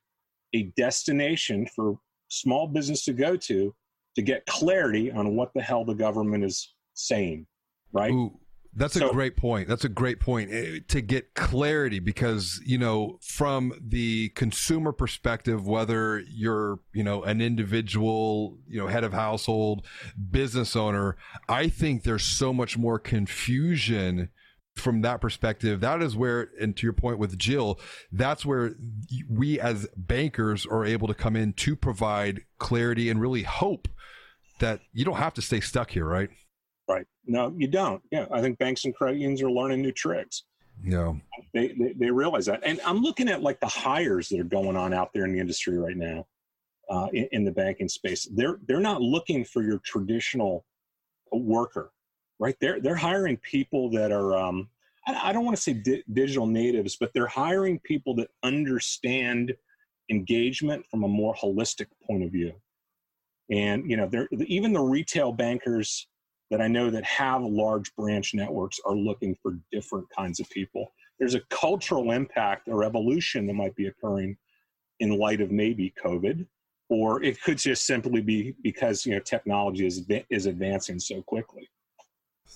a 0.54 0.64
destination 0.78 1.68
for 1.76 1.98
small 2.28 2.68
business 2.68 3.04
to 3.06 3.14
go 3.14 3.36
to 3.36 3.74
to 4.16 4.22
get 4.22 4.46
clarity 4.46 5.12
on 5.12 5.36
what 5.36 5.54
the 5.54 5.62
hell 5.62 5.86
the 5.86 5.96
government 5.96 6.44
is 6.44 6.74
saying." 6.94 7.46
Right? 7.92 8.12
Ooh 8.12 8.40
that's 8.76 8.96
so, 8.96 9.10
a 9.10 9.14
great 9.14 9.38
point. 9.38 9.68
That's 9.68 9.86
a 9.86 9.90
great 9.90 10.20
point 10.20 10.52
eh, 10.52 10.80
to 10.90 11.02
get 11.02 11.34
clarity 11.34 12.00
because, 12.00 12.62
you 12.66 12.78
know, 12.78 13.20
from 13.22 13.74
the 13.82 14.30
consumer 14.30 14.92
perspective, 14.92 15.66
whether 15.66 16.20
you're, 16.30 16.80
you 16.94 17.04
know, 17.04 17.24
an 17.24 17.42
individual, 17.42 18.58
you 18.68 18.78
know, 18.78 18.88
head 18.88 19.06
of 19.06 19.14
household, 19.14 19.86
business 20.32 20.76
owner, 20.76 21.16
I 21.48 21.70
think 21.70 22.04
there's 22.04 22.24
so 22.24 22.52
much 22.52 22.78
more 22.78 23.00
confusion 23.00 24.30
from 24.76 25.02
that 25.04 25.22
perspective. 25.22 25.80
That 25.80 26.02
is 26.02 26.18
where, 26.18 26.50
and 26.60 26.76
to 26.76 26.86
your 26.86 26.94
point 26.94 27.18
with 27.18 27.38
Jill, 27.38 27.80
that's 28.12 28.46
where 28.46 28.76
we 29.30 29.58
as 29.58 29.88
bankers 29.96 30.66
are 30.66 30.84
able 30.84 31.08
to 31.08 31.14
come 31.14 31.38
in 31.38 31.54
to 31.54 31.78
provide 31.78 32.42
clarity 32.58 33.10
and 33.10 33.22
really 33.22 33.44
hope 33.44 33.88
that 34.60 34.82
you 34.94 35.06
don't 35.06 35.18
have 35.18 35.34
to 35.36 35.42
stay 35.42 35.60
stuck 35.60 35.92
here, 35.92 36.06
right? 36.06 36.30
Right. 36.88 37.06
No, 37.26 37.54
you 37.58 37.68
don't. 37.68 38.02
Yeah, 38.12 38.26
I 38.32 38.42
think 38.42 38.58
banks 38.60 38.86
and 38.86 38.96
credit 38.96 39.20
unions 39.20 39.42
are 39.42 39.52
learning 39.52 39.82
new 39.82 39.92
tricks. 39.92 40.44
No, 40.84 41.20
they, 41.54 41.70
they, 41.70 41.94
they 41.98 42.12
realize 42.12 42.46
that, 42.48 42.62
and 42.64 42.82
I'm 42.86 43.02
looking 43.02 43.30
at 43.30 43.42
like 43.42 43.60
the 43.60 43.68
hires 43.68 44.30
that 44.30 44.40
are 44.40 44.44
going 44.44 44.76
on 44.76 44.94
out 44.94 45.12
there 45.14 45.24
in 45.24 45.32
the 45.32 45.40
industry 45.40 45.78
right 45.78 45.96
now, 45.96 46.28
uh, 46.90 47.08
in, 47.14 47.28
in, 47.32 47.46
the 47.46 47.52
banking 47.52 47.88
space. 47.88 48.28
They're 48.32 48.60
they're 48.68 48.82
not 48.82 49.02
looking 49.02 49.46
for 49.46 49.64
your 49.64 49.80
traditional 49.80 50.66
worker, 51.32 51.92
right? 52.40 52.56
They're 52.60 52.82
they're 52.82 52.96
hiring 52.96 53.38
people 53.38 53.90
that 53.92 54.12
are 54.12 54.36
um, 54.36 54.70
I, 55.08 55.30
I 55.30 55.34
don't 55.34 55.46
want 55.46 55.56
to 55.56 55.64
say 55.64 55.74
di- 55.74 56.04
digital 56.14 56.46
natives, 56.46 56.98
but 56.98 57.12
they're 57.14 57.26
hiring 57.26 57.80
people 57.80 58.14
that 58.16 58.30
understand 58.44 59.56
engagement 60.10 60.86
from 60.92 61.04
a 61.04 61.08
more 61.08 61.34
holistic 61.34 61.88
point 62.06 62.24
of 62.24 62.32
view. 62.32 62.54
And 63.50 63.90
you 63.90 63.98
know, 63.98 64.10
even 64.48 64.74
the 64.74 64.82
retail 64.82 65.32
bankers 65.32 66.08
that 66.52 66.62
I 66.62 66.68
know 66.68 66.90
that 66.90 67.04
have 67.04 67.42
large 67.42 67.94
branch 67.96 68.34
networks 68.34 68.80
are 68.86 68.96
looking 68.96 69.36
for 69.42 69.58
different 69.72 70.08
kinds 70.16 70.40
of 70.40 70.50
people. 70.50 70.92
there's 71.20 71.36
a 71.36 71.42
cultural 71.50 72.12
impact 72.12 72.68
or 72.68 72.84
evolution 72.84 73.48
that 73.48 73.54
might 73.54 73.76
be 73.76 73.88
occurring 73.88 74.36
in 75.00 75.18
light 75.18 75.42
of 75.42 75.50
maybe 75.50 75.94
COVID, 76.04 76.46
or 76.90 77.24
it 77.24 77.42
could 77.42 77.58
just 77.58 77.86
simply 77.86 78.22
be 78.22 78.54
because 78.64 79.06
you 79.06 79.14
know 79.14 79.20
technology 79.20 79.86
is 79.86 80.06
is 80.30 80.46
advancing 80.46 81.00
so 81.00 81.22
quickly. 81.22 81.68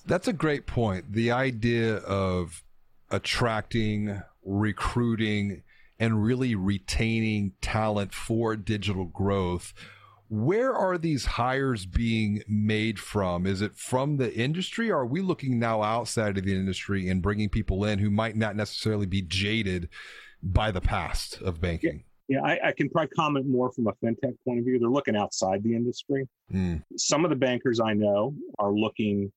That's 0.06 0.28
a 0.28 0.32
great 0.32 0.66
point. 0.66 1.12
The 1.12 1.30
idea 1.30 1.96
of 1.96 2.62
attracting, 3.10 4.22
recruiting, 4.44 5.62
and 5.98 6.22
really 6.22 6.54
retaining 6.54 7.52
talent 7.60 8.14
for 8.14 8.56
digital 8.56 9.04
growth. 9.04 9.74
Where 10.30 10.72
are 10.72 10.96
these 10.96 11.24
hires 11.24 11.86
being 11.86 12.44
made 12.46 13.00
from? 13.00 13.46
Is 13.46 13.62
it 13.62 13.76
from 13.76 14.16
the 14.16 14.32
industry? 14.32 14.88
Or 14.88 15.00
are 15.00 15.06
we 15.06 15.22
looking 15.22 15.58
now 15.58 15.82
outside 15.82 16.38
of 16.38 16.44
the 16.44 16.54
industry 16.54 17.08
and 17.08 17.20
bringing 17.20 17.48
people 17.48 17.84
in 17.84 17.98
who 17.98 18.10
might 18.10 18.36
not 18.36 18.54
necessarily 18.54 19.06
be 19.06 19.22
jaded 19.22 19.88
by 20.40 20.70
the 20.70 20.80
past 20.80 21.42
of 21.42 21.60
banking? 21.60 22.04
Yeah, 22.28 22.42
I, 22.44 22.68
I, 22.68 22.72
can 22.72 22.88
probably 22.88 23.08
comment 23.08 23.48
more 23.48 23.72
from 23.72 23.88
a 23.88 23.92
fintech 23.94 24.36
point 24.44 24.60
of 24.60 24.64
view. 24.64 24.78
They're 24.78 24.88
looking 24.88 25.16
outside 25.16 25.64
the 25.64 25.74
industry. 25.74 26.28
Mm. 26.54 26.80
Some 26.96 27.24
of 27.24 27.30
the 27.30 27.36
bankers 27.36 27.80
I 27.80 27.92
know 27.92 28.32
are 28.60 28.72
looking 28.72 29.32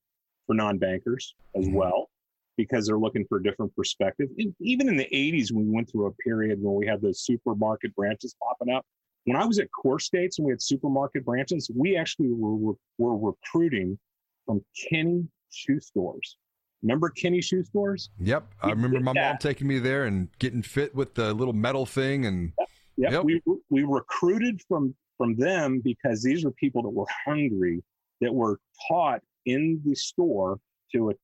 for 0.46 0.54
non-bankers 0.54 1.34
as 1.56 1.66
mm. 1.66 1.72
well 1.72 2.08
because 2.56 2.86
they're 2.86 3.00
looking 3.00 3.26
for 3.28 3.38
a 3.38 3.42
different 3.42 3.74
perspective. 3.74 4.28
And 4.38 4.54
even 4.60 4.88
in 4.88 4.96
the 4.96 5.08
80s, 5.12 5.50
when 5.50 5.66
we 5.66 5.74
went 5.74 5.90
through 5.90 6.06
a 6.06 6.12
period 6.12 6.62
when 6.62 6.76
we 6.76 6.86
had 6.86 7.02
those 7.02 7.22
supermarket 7.22 7.92
branches 7.96 8.36
popping 8.40 8.72
up, 8.72 8.86
when 9.24 9.36
I 9.36 9.44
was 9.44 9.58
at 9.58 9.70
Core 9.72 9.98
States 9.98 10.38
and 10.38 10.46
we 10.46 10.52
had 10.52 10.62
supermarket 10.62 11.24
branches, 11.24 11.70
we 11.74 11.96
actually 11.96 12.30
were, 12.32 12.74
were 12.98 13.16
recruiting 13.16 13.98
from 14.44 14.62
Kinney 14.74 15.26
shoe 15.50 15.80
stores. 15.80 16.36
Remember 16.82 17.08
Kinney 17.08 17.40
shoe 17.40 17.64
stores? 17.64 18.10
Yep. 18.20 18.46
We 18.62 18.70
I 18.70 18.72
remember 18.72 19.00
my 19.00 19.14
that. 19.14 19.28
mom 19.30 19.38
taking 19.38 19.66
me 19.66 19.78
there 19.78 20.04
and 20.04 20.28
getting 20.38 20.60
fit 20.62 20.94
with 20.94 21.14
the 21.14 21.32
little 21.32 21.54
metal 21.54 21.86
thing 21.86 22.26
and 22.26 22.52
yep. 22.58 22.68
Yep. 22.96 23.12
yep. 23.12 23.24
We 23.24 23.42
we 23.70 23.84
recruited 23.84 24.60
from 24.68 24.94
from 25.16 25.36
them 25.36 25.80
because 25.82 26.22
these 26.22 26.44
were 26.44 26.50
people 26.52 26.82
that 26.82 26.90
were 26.90 27.06
hungry 27.24 27.82
that 28.20 28.32
were 28.32 28.60
taught 28.86 29.22
in 29.46 29.80
the 29.84 29.94
store 29.94 30.58
to 30.92 31.14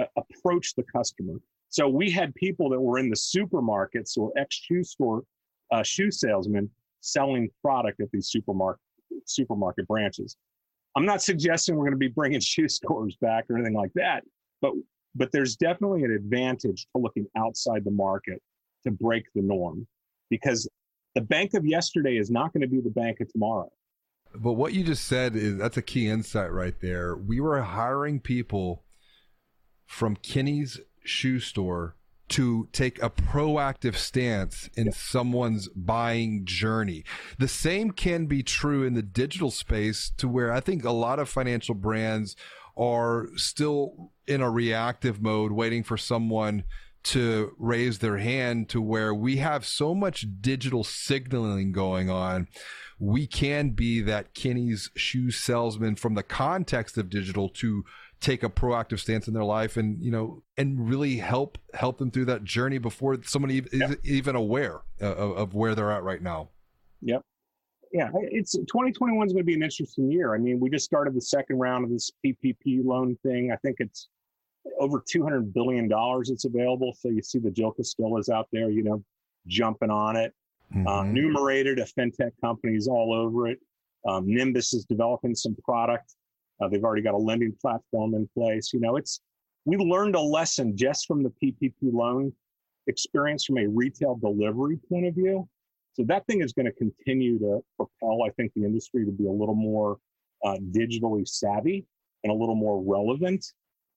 uh, 0.00 0.04
approach 0.16 0.74
the 0.76 0.84
customer. 0.84 1.34
So 1.68 1.88
we 1.88 2.10
had 2.10 2.34
people 2.34 2.70
that 2.70 2.80
were 2.80 2.98
in 2.98 3.10
the 3.10 3.16
supermarkets 3.16 4.16
or 4.16 4.32
ex 4.36 4.54
shoe 4.54 4.84
store 4.84 5.24
uh, 5.72 5.82
shoe 5.82 6.12
salesmen 6.12 6.70
selling 7.06 7.48
product 7.62 8.00
at 8.00 8.10
these 8.12 8.28
supermarket 8.28 8.80
supermarket 9.24 9.86
branches. 9.88 10.36
I'm 10.96 11.06
not 11.06 11.22
suggesting 11.22 11.76
we're 11.76 11.84
going 11.84 11.92
to 11.92 11.98
be 11.98 12.08
bringing 12.08 12.40
shoe 12.40 12.68
stores 12.68 13.16
back 13.20 13.44
or 13.50 13.56
anything 13.56 13.74
like 13.74 13.92
that, 13.94 14.24
but 14.60 14.72
but 15.14 15.32
there's 15.32 15.56
definitely 15.56 16.04
an 16.04 16.12
advantage 16.12 16.86
to 16.94 17.00
looking 17.00 17.26
outside 17.36 17.84
the 17.84 17.90
market 17.90 18.42
to 18.84 18.90
break 18.90 19.24
the 19.34 19.40
norm 19.40 19.86
because 20.28 20.68
the 21.14 21.22
bank 21.22 21.54
of 21.54 21.64
yesterday 21.64 22.18
is 22.18 22.30
not 22.30 22.52
going 22.52 22.60
to 22.60 22.68
be 22.68 22.82
the 22.82 22.90
bank 22.90 23.20
of 23.20 23.32
tomorrow. 23.32 23.70
But 24.34 24.52
what 24.52 24.74
you 24.74 24.84
just 24.84 25.06
said 25.06 25.34
is 25.34 25.56
that's 25.56 25.78
a 25.78 25.82
key 25.82 26.08
insight 26.08 26.52
right 26.52 26.78
there. 26.80 27.16
We 27.16 27.40
were 27.40 27.62
hiring 27.62 28.20
people 28.20 28.84
from 29.86 30.16
Kinney's 30.16 30.78
shoe 31.04 31.40
store 31.40 31.96
to 32.28 32.68
take 32.72 33.02
a 33.02 33.10
proactive 33.10 33.96
stance 33.96 34.68
in 34.74 34.92
someone's 34.92 35.68
buying 35.68 36.44
journey. 36.44 37.04
The 37.38 37.48
same 37.48 37.92
can 37.92 38.26
be 38.26 38.42
true 38.42 38.82
in 38.82 38.94
the 38.94 39.02
digital 39.02 39.50
space 39.50 40.10
to 40.16 40.28
where 40.28 40.52
I 40.52 40.60
think 40.60 40.84
a 40.84 40.90
lot 40.90 41.18
of 41.18 41.28
financial 41.28 41.74
brands 41.74 42.36
are 42.76 43.28
still 43.36 44.12
in 44.26 44.40
a 44.40 44.50
reactive 44.50 45.22
mode 45.22 45.52
waiting 45.52 45.82
for 45.82 45.96
someone 45.96 46.64
to 47.06 47.54
raise 47.56 48.00
their 48.00 48.18
hand 48.18 48.68
to 48.68 48.82
where 48.82 49.14
we 49.14 49.36
have 49.36 49.64
so 49.64 49.94
much 49.94 50.26
digital 50.40 50.82
signaling 50.82 51.70
going 51.70 52.10
on. 52.10 52.48
We 52.98 53.28
can 53.28 53.70
be 53.70 54.00
that 54.00 54.34
Kinney's 54.34 54.90
shoe 54.96 55.30
salesman 55.30 55.94
from 55.94 56.14
the 56.14 56.24
context 56.24 56.98
of 56.98 57.08
digital 57.08 57.48
to 57.50 57.84
take 58.20 58.42
a 58.42 58.48
proactive 58.48 58.98
stance 58.98 59.28
in 59.28 59.34
their 59.34 59.44
life 59.44 59.76
and 59.76 60.02
you 60.02 60.10
know 60.10 60.42
and 60.56 60.88
really 60.88 61.16
help 61.16 61.58
help 61.74 61.98
them 61.98 62.10
through 62.10 62.24
that 62.24 62.44
journey 62.44 62.78
before 62.78 63.16
somebody 63.22 63.62
is 63.72 63.96
even 64.04 64.34
aware 64.34 64.80
of, 65.00 65.36
of, 65.36 65.54
where 65.54 65.74
they're 65.74 65.92
at 65.92 66.02
right 66.02 66.22
now. 66.22 66.48
Yep. 67.02 67.22
Yeah 67.92 68.10
it's 68.14 68.52
2021 68.52 69.26
is 69.26 69.32
going 69.32 69.42
to 69.42 69.46
be 69.46 69.54
an 69.54 69.62
interesting 69.62 70.10
year. 70.10 70.34
I 70.34 70.38
mean 70.38 70.58
we 70.60 70.70
just 70.70 70.84
started 70.84 71.14
the 71.14 71.20
second 71.20 71.58
round 71.58 71.84
of 71.84 71.90
this 71.90 72.10
ppp 72.24 72.84
loan 72.84 73.16
thing. 73.22 73.52
I 73.52 73.56
think 73.56 73.76
it's 73.80 74.08
over 74.80 75.02
200 75.06 75.52
billion 75.54 75.86
dollars 75.86 76.30
it's 76.30 76.44
available 76.44 76.92
so 76.98 77.08
you 77.08 77.22
see 77.22 77.38
the 77.38 77.52
joker 77.52 77.84
still 77.84 78.18
is 78.18 78.28
out 78.28 78.48
there 78.52 78.68
you 78.68 78.82
know 78.82 79.04
jumping 79.46 79.90
on 79.90 80.16
it. 80.16 80.32
Mm-hmm. 80.74 80.88
uh, 80.88 81.04
numerated 81.04 81.78
a 81.78 81.84
fintech 81.84 82.32
companies 82.40 82.88
all 82.88 83.14
over 83.14 83.46
it. 83.46 83.60
Um, 84.04 84.26
Nymbus 84.26 84.74
is 84.74 84.84
developing 84.84 85.32
some 85.32 85.54
product 85.64 86.16
uh, 86.60 86.68
they've 86.68 86.84
already 86.84 87.02
got 87.02 87.14
a 87.14 87.18
lending 87.18 87.54
platform 87.60 88.14
in 88.14 88.28
place. 88.34 88.72
You 88.72 88.80
know, 88.80 88.96
it's 88.96 89.20
we 89.64 89.76
learned 89.76 90.14
a 90.14 90.20
lesson 90.20 90.76
just 90.76 91.06
from 91.06 91.22
the 91.22 91.32
PPP 91.42 91.74
loan 91.82 92.32
experience 92.86 93.44
from 93.44 93.58
a 93.58 93.66
retail 93.66 94.16
delivery 94.16 94.78
point 94.88 95.06
of 95.06 95.14
view. 95.14 95.48
So 95.94 96.04
that 96.04 96.26
thing 96.26 96.42
is 96.42 96.52
going 96.52 96.66
to 96.66 96.72
continue 96.72 97.38
to 97.38 97.60
propel, 97.76 98.22
I 98.24 98.30
think, 98.30 98.52
the 98.54 98.64
industry 98.64 99.04
to 99.04 99.10
be 99.10 99.26
a 99.26 99.32
little 99.32 99.54
more 99.54 99.98
uh, 100.44 100.56
digitally 100.70 101.26
savvy 101.26 101.84
and 102.22 102.30
a 102.30 102.34
little 102.34 102.54
more 102.54 102.82
relevant. 102.82 103.44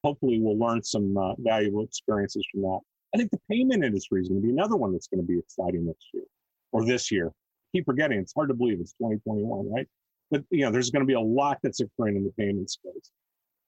Hopefully, 0.03 0.39
we'll 0.39 0.57
learn 0.57 0.81
some 0.81 1.17
uh, 1.17 1.33
valuable 1.39 1.83
experiences 1.83 2.45
from 2.51 2.61
that. 2.61 2.79
I 3.13 3.17
think 3.17 3.31
the 3.31 3.41
payment 3.49 3.83
industry 3.83 4.21
is 4.21 4.29
going 4.29 4.41
to 4.41 4.47
be 4.47 4.53
another 4.53 4.77
one 4.77 4.93
that's 4.93 5.07
going 5.07 5.21
to 5.21 5.27
be 5.27 5.39
exciting 5.39 5.85
next 5.85 6.07
year 6.13 6.23
or 6.71 6.85
this 6.85 7.11
year. 7.11 7.31
keep 7.73 7.85
forgetting, 7.85 8.19
it's 8.19 8.33
hard 8.33 8.49
to 8.49 8.55
believe 8.55 8.79
it's 8.79 8.93
2021, 8.93 9.71
right? 9.71 9.87
But 10.31 10.43
you 10.49 10.65
know, 10.65 10.71
there's 10.71 10.89
going 10.91 11.01
to 11.01 11.07
be 11.07 11.13
a 11.13 11.19
lot 11.19 11.57
that's 11.63 11.79
occurring 11.79 12.15
in 12.15 12.23
the 12.23 12.31
payment 12.31 12.69
space. 12.69 13.11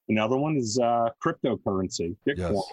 Another 0.08 0.36
one 0.36 0.56
is 0.56 0.78
uh, 0.78 1.08
cryptocurrency, 1.24 2.16
Bitcoin. 2.26 2.54
Yes. 2.54 2.72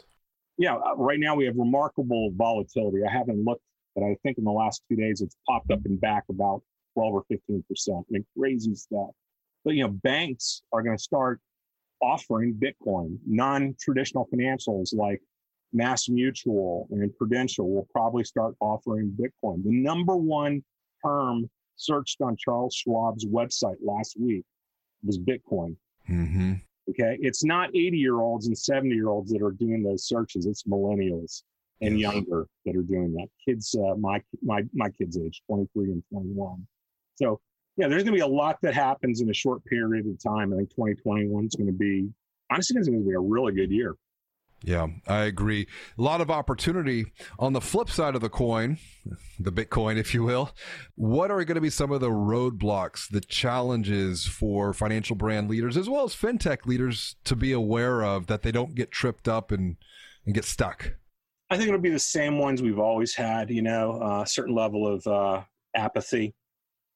Yeah, 0.58 0.75
uh, 0.75 0.96
right 0.98 1.19
now 1.19 1.36
we 1.36 1.46
have 1.46 1.55
remarkable 1.55 2.31
volatility. 2.36 3.00
I 3.08 3.12
haven't 3.12 3.46
looked, 3.46 3.63
but 3.96 4.03
I 4.03 4.17
think 4.24 4.38
in 4.38 4.43
the 4.43 4.51
last 4.51 4.84
two 4.89 4.98
days 4.98 5.22
it's 5.22 5.36
popped 5.48 5.72
up 5.72 5.79
and 5.86 6.00
back 6.00 6.24
about 6.29 6.62
12 6.96 7.13
or 7.13 7.24
15 7.29 7.63
percent. 7.69 8.05
I 8.10 8.12
mean, 8.12 8.25
crazy 8.38 8.75
stuff. 8.75 9.12
But 9.63 9.75
you 9.75 9.84
know, 9.84 9.89
banks 9.89 10.63
are 10.74 10.84
going 10.84 10.98
to 10.98 11.01
start 11.01 11.39
offering 12.01 12.53
Bitcoin. 12.53 13.17
Non-traditional 13.25 14.27
financials 14.34 14.93
like 14.93 15.22
Mass 15.74 16.10
Mutual 16.10 16.88
and 16.91 17.15
Prudential 17.17 17.69
will 17.69 17.88
probably 17.91 18.24
start 18.24 18.55
offering 18.60 19.15
Bitcoin. 19.17 19.63
The 19.63 19.72
number 19.72 20.15
one 20.15 20.63
term 21.05 21.50
searched 21.79 22.21
on 22.21 22.36
Charles 22.38 22.75
Schwab's 22.75 23.25
website 23.25 23.77
last 23.81 24.17
week 24.19 24.43
was 25.03 25.17
Bitcoin. 25.17 25.75
Mm-hmm. 26.09 26.53
Okay. 26.89 27.17
It's 27.21 27.43
not 27.43 27.69
80 27.69 27.98
year 27.98 28.19
olds 28.19 28.48
and 28.48 28.57
70 28.57 28.93
year 28.93 29.09
olds 29.09 29.31
that 29.31 29.41
are 29.41 29.51
doing 29.51 29.83
those 29.83 30.05
searches. 30.05 30.45
It's 30.45 30.63
millennials 30.63 31.43
and 31.81 32.00
yes. 32.00 32.13
younger 32.13 32.48
that 32.65 32.75
are 32.75 32.81
doing 32.81 33.13
that. 33.13 33.27
Kids, 33.48 33.75
uh, 33.75 33.95
my, 33.95 34.21
my, 34.43 34.63
my 34.74 34.89
kids' 34.89 35.17
age, 35.17 35.41
23 35.48 35.91
and 35.91 36.03
21. 36.12 36.67
So, 37.15 37.39
yeah, 37.77 37.88
there's 37.88 38.03
going 38.03 38.13
to 38.13 38.17
be 38.17 38.19
a 38.19 38.27
lot 38.27 38.57
that 38.62 38.74
happens 38.74 39.21
in 39.21 39.29
a 39.29 39.33
short 39.33 39.63
period 39.63 40.05
of 40.05 40.21
time. 40.21 40.51
I 40.53 40.57
think 40.57 40.69
2021 40.71 41.45
is 41.45 41.55
going 41.55 41.67
to 41.67 41.74
be, 41.74 42.09
honestly, 42.51 42.77
it's 42.77 42.89
going 42.89 43.01
to 43.01 43.07
be 43.07 43.15
a 43.15 43.19
really 43.19 43.53
good 43.53 43.71
year. 43.71 43.95
Yeah, 44.63 44.87
I 45.07 45.21
agree. 45.23 45.67
A 45.97 46.01
lot 46.01 46.19
of 46.19 46.29
opportunity. 46.29 47.05
On 47.37 47.53
the 47.53 47.61
flip 47.61 47.89
side 47.89 48.15
of 48.15 48.21
the 48.21 48.29
coin, 48.29 48.77
the 49.39 49.51
Bitcoin, 49.51 49.97
if 49.97 50.13
you 50.13 50.23
will, 50.23 50.51
what 50.95 51.31
are 51.31 51.43
going 51.45 51.55
to 51.55 51.61
be 51.61 51.69
some 51.69 51.91
of 51.91 52.01
the 52.01 52.09
roadblocks, 52.09 53.09
the 53.09 53.21
challenges 53.21 54.25
for 54.25 54.73
financial 54.73 55.15
brand 55.15 55.49
leaders 55.49 55.77
as 55.77 55.89
well 55.89 56.03
as 56.03 56.13
fintech 56.13 56.65
leaders 56.65 57.15
to 57.23 57.35
be 57.35 57.53
aware 57.53 58.03
of 58.03 58.27
that 58.27 58.41
they 58.41 58.51
don't 58.51 58.75
get 58.75 58.91
tripped 58.91 59.27
up 59.27 59.51
and, 59.51 59.77
and 60.25 60.35
get 60.35 60.43
stuck? 60.43 60.93
I 61.49 61.55
think 61.55 61.69
it'll 61.69 61.79
be 61.79 61.89
the 61.89 61.97
same 61.97 62.37
ones 62.37 62.61
we've 62.61 62.79
always 62.79 63.15
had, 63.15 63.49
you 63.49 63.61
know, 63.61 63.93
a 63.93 64.21
uh, 64.21 64.25
certain 64.25 64.53
level 64.53 64.85
of 64.87 65.07
uh, 65.07 65.41
apathy. 65.75 66.35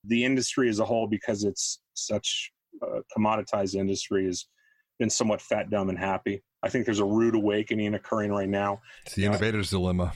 The 0.03 0.25
industry 0.25 0.67
as 0.67 0.79
a 0.79 0.85
whole, 0.85 1.07
because 1.07 1.45
it's 1.45 1.79
such 1.93 2.51
a 2.81 2.99
commoditized 3.17 3.75
industry, 3.75 4.25
has 4.25 4.45
been 4.99 5.09
somewhat 5.09 5.41
fat, 5.41 5.69
dumb, 5.69 5.87
and 5.87 5.97
happy 5.97 6.43
I 6.63 6.69
think 6.69 6.85
there's 6.85 6.99
a 6.99 7.05
rude 7.05 7.35
awakening 7.35 7.93
occurring 7.93 8.31
right 8.31 8.49
now. 8.49 8.81
It's 9.05 9.15
the 9.15 9.25
innovator's 9.25 9.73
uh, 9.73 9.77
dilemma. 9.77 10.13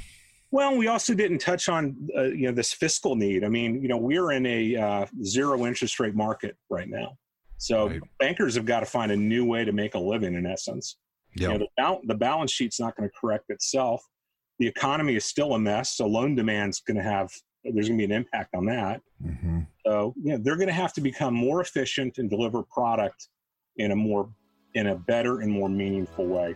Well, 0.49 0.77
we 0.77 0.87
also 0.87 1.13
didn't 1.13 1.39
touch 1.39 1.67
on 1.67 1.95
uh, 2.17 2.23
you 2.23 2.47
know 2.47 2.53
this 2.53 2.73
fiscal 2.73 3.15
need. 3.15 3.43
I 3.43 3.49
mean, 3.49 3.81
you 3.81 3.89
know, 3.89 3.97
we're 3.97 4.31
in 4.31 4.45
a 4.45 4.75
uh, 4.75 5.05
zero 5.23 5.65
interest 5.65 5.99
rate 5.99 6.15
market 6.15 6.55
right 6.69 6.87
now, 6.89 7.17
so 7.57 7.89
right. 7.89 8.01
bankers 8.19 8.55
have 8.55 8.65
got 8.65 8.79
to 8.79 8.85
find 8.85 9.11
a 9.11 9.17
new 9.17 9.45
way 9.45 9.65
to 9.65 9.73
make 9.73 9.95
a 9.95 9.99
living. 9.99 10.35
In 10.35 10.45
essence, 10.45 10.97
yeah. 11.35 11.49
You 11.49 11.53
know, 11.53 11.59
the, 11.59 11.67
bal- 11.75 12.01
the 12.05 12.15
balance 12.15 12.51
sheet's 12.51 12.79
not 12.79 12.95
going 12.95 13.09
to 13.09 13.15
correct 13.19 13.49
itself. 13.49 14.01
The 14.59 14.67
economy 14.67 15.15
is 15.15 15.25
still 15.25 15.53
a 15.53 15.59
mess, 15.59 15.97
so 15.97 16.07
loan 16.07 16.35
demand's 16.35 16.81
going 16.81 16.97
to 16.97 17.03
have 17.03 17.29
there's 17.73 17.89
going 17.89 17.99
to 17.99 18.07
be 18.07 18.13
an 18.13 18.17
impact 18.17 18.55
on 18.55 18.65
that. 18.65 19.01
Mm-hmm. 19.23 19.61
So, 19.85 20.13
you 20.21 20.31
know, 20.31 20.37
they're 20.41 20.55
going 20.55 20.67
to 20.67 20.73
have 20.73 20.93
to 20.93 21.01
become 21.01 21.33
more 21.33 21.61
efficient 21.61 22.17
and 22.17 22.29
deliver 22.29 22.63
product 22.63 23.27
in 23.77 23.91
a 23.91 23.95
more 23.95 24.29
in 24.74 24.88
a 24.88 24.95
better 24.95 25.41
and 25.41 25.51
more 25.51 25.69
meaningful 25.69 26.25
way. 26.25 26.55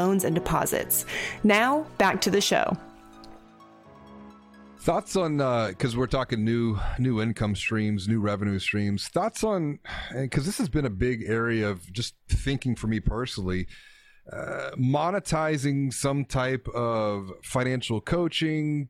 loans 0.00 0.24
and 0.24 0.34
deposits. 0.34 1.06
Now, 1.44 1.86
back 1.98 2.20
to 2.22 2.30
the 2.30 2.40
show. 2.40 2.76
Thoughts 4.80 5.14
on 5.14 5.36
because 5.68 5.94
uh, 5.94 5.98
we're 5.98 6.06
talking 6.06 6.42
new 6.42 6.78
new 6.98 7.20
income 7.20 7.54
streams, 7.54 8.08
new 8.08 8.18
revenue 8.18 8.58
streams. 8.58 9.08
Thoughts 9.08 9.44
on 9.44 9.78
because 10.14 10.46
this 10.46 10.56
has 10.56 10.70
been 10.70 10.86
a 10.86 10.90
big 10.90 11.24
area 11.26 11.68
of 11.68 11.92
just 11.92 12.14
thinking 12.28 12.74
for 12.74 12.86
me 12.86 12.98
personally. 12.98 13.66
Uh, 14.32 14.70
monetizing 14.78 15.92
some 15.92 16.24
type 16.24 16.66
of 16.68 17.30
financial 17.42 18.00
coaching, 18.00 18.88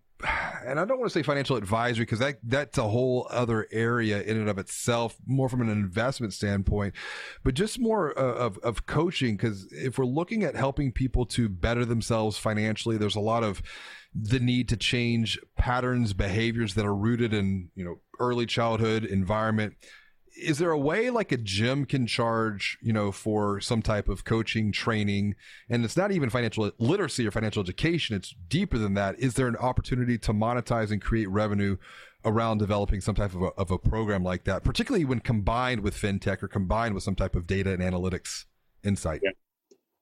and 0.66 0.78
I 0.78 0.84
don't 0.84 0.98
want 0.98 1.10
to 1.10 1.18
say 1.18 1.22
financial 1.22 1.56
advisory 1.56 2.04
because 2.04 2.18
that 2.18 2.38
that's 2.42 2.78
a 2.78 2.88
whole 2.88 3.26
other 3.30 3.66
area 3.72 4.22
in 4.22 4.36
and 4.36 4.48
of 4.48 4.58
itself, 4.58 5.16
more 5.26 5.48
from 5.48 5.60
an 5.60 5.70
investment 5.70 6.32
standpoint, 6.32 6.94
but 7.42 7.54
just 7.54 7.78
more 7.78 8.18
uh, 8.18 8.22
of 8.22 8.58
of 8.58 8.86
coaching. 8.86 9.36
Because 9.36 9.66
if 9.72 9.98
we're 9.98 10.04
looking 10.04 10.42
at 10.42 10.56
helping 10.56 10.92
people 10.92 11.26
to 11.26 11.48
better 11.48 11.84
themselves 11.84 12.38
financially, 12.38 12.96
there's 12.96 13.16
a 13.16 13.20
lot 13.20 13.44
of 13.44 13.62
the 14.14 14.40
need 14.40 14.68
to 14.68 14.76
change 14.76 15.38
patterns, 15.56 16.12
behaviors 16.12 16.74
that 16.74 16.84
are 16.84 16.94
rooted 16.94 17.32
in 17.32 17.70
you 17.74 17.84
know 17.84 18.00
early 18.18 18.46
childhood 18.46 19.04
environment 19.04 19.74
is 20.40 20.58
there 20.58 20.70
a 20.70 20.78
way 20.78 21.10
like 21.10 21.32
a 21.32 21.36
gym 21.36 21.84
can 21.84 22.06
charge, 22.06 22.78
you 22.80 22.92
know, 22.92 23.12
for 23.12 23.60
some 23.60 23.82
type 23.82 24.08
of 24.08 24.24
coaching 24.24 24.72
training? 24.72 25.34
And 25.68 25.84
it's 25.84 25.96
not 25.96 26.12
even 26.12 26.30
financial 26.30 26.70
literacy 26.78 27.26
or 27.26 27.30
financial 27.30 27.62
education, 27.62 28.16
it's 28.16 28.34
deeper 28.48 28.78
than 28.78 28.94
that. 28.94 29.18
Is 29.18 29.34
there 29.34 29.46
an 29.48 29.56
opportunity 29.56 30.18
to 30.18 30.32
monetize 30.32 30.90
and 30.90 31.00
create 31.00 31.28
revenue 31.28 31.76
around 32.24 32.58
developing 32.58 33.00
some 33.00 33.14
type 33.14 33.34
of 33.34 33.42
a, 33.42 33.46
of 33.56 33.70
a 33.70 33.78
program 33.78 34.22
like 34.22 34.44
that, 34.44 34.64
particularly 34.64 35.04
when 35.04 35.20
combined 35.20 35.80
with 35.80 35.94
fintech 35.94 36.42
or 36.42 36.48
combined 36.48 36.94
with 36.94 37.02
some 37.02 37.14
type 37.14 37.34
of 37.34 37.46
data 37.46 37.72
and 37.72 37.82
analytics 37.82 38.44
insight? 38.84 39.20
Yeah. 39.22 39.30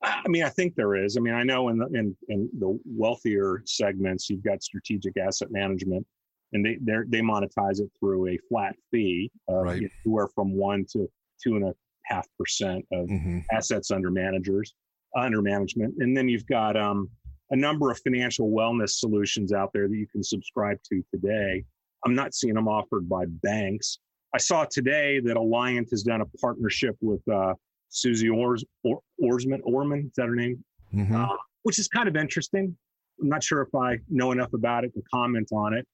I 0.01 0.27
mean, 0.27 0.43
I 0.43 0.49
think 0.49 0.75
there 0.75 0.95
is. 0.95 1.17
I 1.17 1.19
mean, 1.19 1.33
I 1.33 1.43
know 1.43 1.67
in 1.69 1.77
the, 1.77 1.87
in, 1.87 2.15
in 2.29 2.49
the 2.57 2.79
wealthier 2.85 3.63
segments, 3.65 4.29
you've 4.29 4.43
got 4.43 4.63
strategic 4.63 5.17
asset 5.17 5.49
management 5.51 6.05
and 6.53 6.65
they 6.65 6.77
they 7.07 7.21
monetize 7.21 7.79
it 7.79 7.89
through 7.99 8.27
a 8.27 8.37
flat 8.49 8.75
fee 8.91 9.31
of 9.47 9.65
right. 9.65 9.83
anywhere 10.05 10.27
from 10.27 10.53
one 10.53 10.85
to 10.91 11.07
two 11.43 11.55
and 11.55 11.65
a 11.65 11.73
half 12.05 12.27
percent 12.37 12.85
of 12.91 13.07
mm-hmm. 13.07 13.39
assets 13.51 13.91
under 13.91 14.09
managers 14.09 14.73
under 15.15 15.41
management, 15.41 15.95
and 15.99 16.15
then 16.15 16.29
you've 16.29 16.45
got 16.45 16.77
um, 16.77 17.09
a 17.51 17.55
number 17.55 17.89
of 17.89 17.99
financial 17.99 18.49
wellness 18.49 18.91
solutions 18.91 19.51
out 19.51 19.71
there 19.73 19.87
that 19.87 19.95
you 19.95 20.07
can 20.07 20.23
subscribe 20.23 20.77
to 20.91 21.03
today. 21.13 21.63
I'm 22.05 22.15
not 22.15 22.33
seeing 22.33 22.53
them 22.53 22.67
offered 22.67 23.09
by 23.09 23.25
banks. 23.27 23.99
I 24.33 24.37
saw 24.37 24.65
today 24.69 25.19
that 25.21 25.35
Alliant 25.35 25.89
has 25.89 26.03
done 26.03 26.21
a 26.21 26.25
partnership 26.37 26.95
with 27.01 27.21
uh, 27.27 27.55
Susie 27.89 28.29
Ors, 28.29 28.63
or, 28.83 28.99
Orsman. 29.21 29.61
Orman, 29.63 30.05
is 30.05 30.13
that 30.17 30.27
her 30.27 30.35
name? 30.35 30.63
Mm-hmm. 30.93 31.15
Uh, 31.15 31.35
which 31.63 31.79
is 31.79 31.87
kind 31.87 32.07
of 32.07 32.15
interesting. 32.15 32.75
I'm 33.21 33.29
not 33.29 33.43
sure 33.43 33.61
if 33.61 33.73
I 33.75 33.97
know 34.09 34.31
enough 34.31 34.53
about 34.53 34.85
it 34.85 34.93
to 34.93 35.01
comment 35.13 35.49
on 35.51 35.73
it 35.73 35.85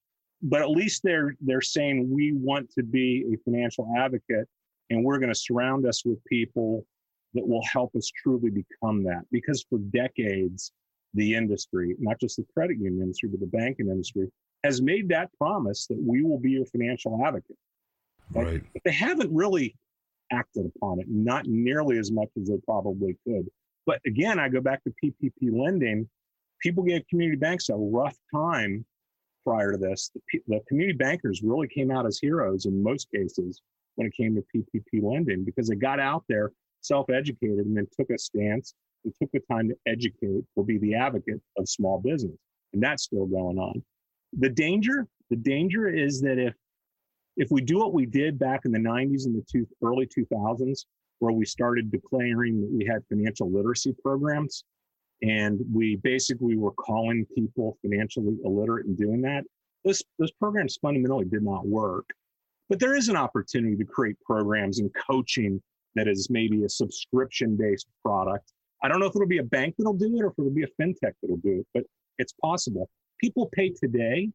but 0.46 0.62
at 0.62 0.70
least 0.70 1.02
they're 1.04 1.36
they're 1.42 1.62
saying 1.62 2.08
we 2.10 2.32
want 2.32 2.70
to 2.72 2.84
be 2.84 3.26
a 3.34 3.38
financial 3.44 3.92
advocate 3.98 4.48
and 4.92 5.04
we're 5.04 5.18
going 5.18 5.34
to 5.34 5.40
surround 5.40 5.86
us 5.88 6.06
with 6.06 6.24
people 6.26 6.86
that 7.34 7.46
will 7.46 7.64
help 7.66 7.94
us 7.96 8.10
truly 8.24 8.52
become 8.52 9.04
that. 9.04 9.24
Because 9.32 9.66
for 9.70 9.80
decades 9.80 10.72
the 11.16 11.34
industry 11.34 11.96
not 12.00 12.20
just 12.20 12.38
the 12.38 12.46
credit 12.54 12.78
union 12.78 13.02
industry 13.02 13.30
but 13.30 13.40
the 13.40 13.48
banking 13.48 13.88
industry 13.88 14.30
has 14.64 14.82
made 14.82 15.10
that 15.10 15.30
promise 15.38 15.88
that 15.88 15.98
we 16.00 16.22
will 16.22 16.40
be 16.40 16.52
your 16.52 16.66
financial 16.66 17.20
advocate. 17.26 17.58
Right. 18.34 18.64
but 18.74 18.84
they 18.84 18.92
haven't 18.92 19.32
really 19.34 19.76
acted 20.32 20.72
upon 20.76 21.00
it 21.00 21.06
not 21.08 21.46
nearly 21.46 22.00
as 22.00 22.12
much 22.12 22.30
as 22.40 22.48
they 22.48 22.58
probably 22.66 23.18
could. 23.28 23.48
But 23.88 24.00
again 24.06 24.38
i 24.40 24.48
go 24.48 24.62
back 24.62 24.84
to 24.84 24.94
ppp 25.04 25.32
lending. 25.52 26.08
People 26.62 26.84
gave 26.84 27.02
community 27.10 27.38
banks 27.38 27.70
a 27.70 27.76
rough 27.76 28.18
time 28.34 28.86
prior 29.46 29.72
to 29.72 29.78
this, 29.78 30.12
the, 30.14 30.42
the 30.48 30.60
community 30.68 30.98
bankers 30.98 31.42
really 31.44 31.68
came 31.68 31.92
out 31.92 32.06
as 32.06 32.20
heroes 32.20 32.66
in 32.66 32.82
most 32.82 33.10
cases 33.14 33.62
when 33.96 34.08
it 34.08 34.14
came 34.14 34.36
to 34.36 34.44
PPP 34.56 35.02
lending 35.02 35.44
because 35.44 35.68
they 35.68 35.76
got 35.76 36.00
out 36.00 36.24
there, 36.28 36.52
self-educated, 36.82 37.66
and 37.66 37.78
then 37.78 37.88
took 37.98 38.10
a 38.10 38.18
stance 38.18 38.74
and 39.04 39.14
took 39.22 39.32
the 39.32 39.40
time 39.52 39.70
to 39.70 39.76
educate 39.86 40.44
or 40.56 40.64
be 40.64 40.78
the 40.80 40.96
advocate 40.96 41.42
of 41.58 41.70
small 41.70 42.00
business, 42.00 42.36
and 42.74 42.82
that's 42.82 43.04
still 43.04 43.26
going 43.26 43.58
on. 43.58 43.82
The 44.38 44.50
danger, 44.50 45.08
the 45.30 45.38
danger 45.38 45.88
is 45.88 46.22
that 46.22 46.40
if 46.40 46.54
if 47.38 47.50
we 47.52 47.62
do 47.62 47.80
what 47.80 47.94
we 47.94 48.06
did 48.06 48.40
back 48.40 48.62
in 48.64 48.72
the 48.72 48.80
90s 48.80 49.26
and 49.26 49.36
the 49.36 49.44
two, 49.52 49.68
early 49.84 50.08
2000s, 50.08 50.86
where 51.20 51.34
we 51.34 51.46
started 51.46 51.92
declaring 51.92 52.62
that 52.62 52.72
we 52.72 52.86
had 52.86 53.04
financial 53.10 53.52
literacy 53.52 53.94
programs, 54.02 54.64
and 55.22 55.60
we 55.74 55.98
basically 55.98 56.58
were 56.58 56.72
calling 56.72 57.26
people 57.36 57.78
financially 57.82 58.38
illiterate 58.44 58.86
and 58.86 58.98
doing 58.98 59.22
that. 59.22 59.44
Those, 59.84 60.02
those 60.20 60.32
programs 60.32 60.78
fundamentally 60.82 61.26
did 61.26 61.44
not 61.44 61.66
work. 61.68 62.06
But 62.70 62.80
there 62.80 62.96
is 62.96 63.10
an 63.10 63.16
opportunity 63.16 63.76
to 63.78 63.86
create 63.86 64.20
programs 64.22 64.80
and 64.80 64.92
coaching 64.94 65.62
that 65.96 66.08
is 66.08 66.30
maybe 66.30 66.64
a 66.64 66.70
subscription 66.70 67.56
based 67.56 67.88
product. 68.04 68.52
I 68.84 68.88
don't 68.88 69.00
know 69.00 69.06
if 69.06 69.16
it'll 69.16 69.28
be 69.28 69.38
a 69.38 69.44
bank 69.44 69.76
that'll 69.78 69.94
do 69.94 70.16
it 70.18 70.24
or 70.24 70.28
if 70.28 70.34
it'll 70.38 70.52
be 70.52 70.64
a 70.64 70.82
fintech 70.82 71.14
that'll 71.22 71.38
do 71.38 71.60
it, 71.60 71.68
but 71.74 71.84
it's 72.18 72.34
possible. 72.42 72.90
People 73.22 73.50
pay 73.54 73.70
today 73.70 74.30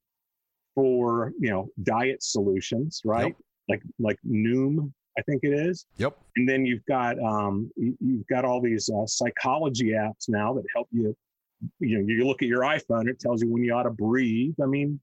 for 0.75 1.33
you 1.39 1.51
know 1.51 1.69
diet 1.83 2.23
solutions, 2.23 3.03
right? 3.05 3.27
Yep. 3.27 3.37
Like 3.69 3.83
like 3.99 4.19
Noom 4.27 4.93
I 5.19 5.23
think 5.23 5.43
it 5.43 5.53
is. 5.53 5.87
Yep. 5.99 6.17
And 6.37 6.49
then 6.49 6.65
you've 6.65 6.85
got 6.87 7.19
um, 7.19 7.71
you've 7.77 8.27
got 8.29 8.45
all 8.45 8.61
these 8.61 8.89
uh, 8.89 9.07
psychology 9.07 9.91
apps 9.91 10.29
now 10.29 10.55
that 10.55 10.65
help 10.75 10.89
you. 10.93 11.17
You 11.79 11.99
know, 11.99 12.05
you 12.07 12.27
look 12.27 12.43
at 12.43 12.49
your 12.49 12.63
iPhone, 12.63 13.07
it 13.07 13.21
tells 13.21 13.43
you 13.43 13.51
when 13.51 13.63
you 13.63 13.75
ought 13.75 13.83
to 13.83 13.91
breathe. 13.91 14.55
I 14.63 14.67
mean, 14.67 14.99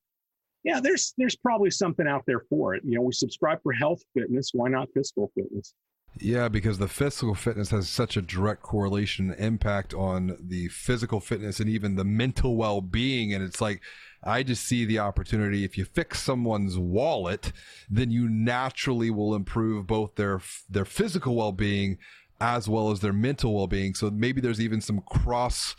yeah, 0.63 0.79
there's 0.79 1.13
there's 1.17 1.35
probably 1.35 1.69
something 1.69 2.07
out 2.07 2.23
there 2.25 2.41
for 2.49 2.73
it. 2.75 2.83
You 2.83 2.95
know, 2.95 3.01
we 3.01 3.13
subscribe 3.13 3.61
for 3.61 3.73
health 3.73 4.01
fitness. 4.15 4.51
Why 4.53 4.69
not 4.69 4.87
physical 4.93 5.31
fitness? 5.35 5.73
Yeah, 6.19 6.47
because 6.47 6.77
the 6.77 6.87
physical 6.87 7.35
fitness 7.35 7.69
has 7.71 7.89
such 7.89 8.17
a 8.17 8.21
direct 8.21 8.61
correlation 8.61 9.33
impact 9.37 9.93
on 9.93 10.37
the 10.39 10.67
physical 10.69 11.19
fitness 11.19 11.59
and 11.59 11.69
even 11.69 11.95
the 11.95 12.05
mental 12.05 12.55
well 12.55 12.81
being. 12.81 13.33
And 13.33 13.43
it's 13.43 13.61
like 13.61 13.81
I 14.23 14.43
just 14.43 14.65
see 14.65 14.85
the 14.85 14.99
opportunity. 14.99 15.63
If 15.63 15.77
you 15.77 15.85
fix 15.85 16.21
someone's 16.21 16.77
wallet, 16.77 17.51
then 17.89 18.11
you 18.11 18.29
naturally 18.29 19.09
will 19.09 19.35
improve 19.35 19.87
both 19.87 20.15
their 20.15 20.41
their 20.69 20.85
physical 20.85 21.35
well 21.35 21.51
being 21.51 21.97
as 22.39 22.67
well 22.69 22.91
as 22.91 22.99
their 22.99 23.13
mental 23.13 23.55
well 23.55 23.67
being. 23.67 23.93
So 23.93 24.09
maybe 24.09 24.41
there's 24.41 24.61
even 24.61 24.81
some 24.81 25.01
cross 25.01 25.75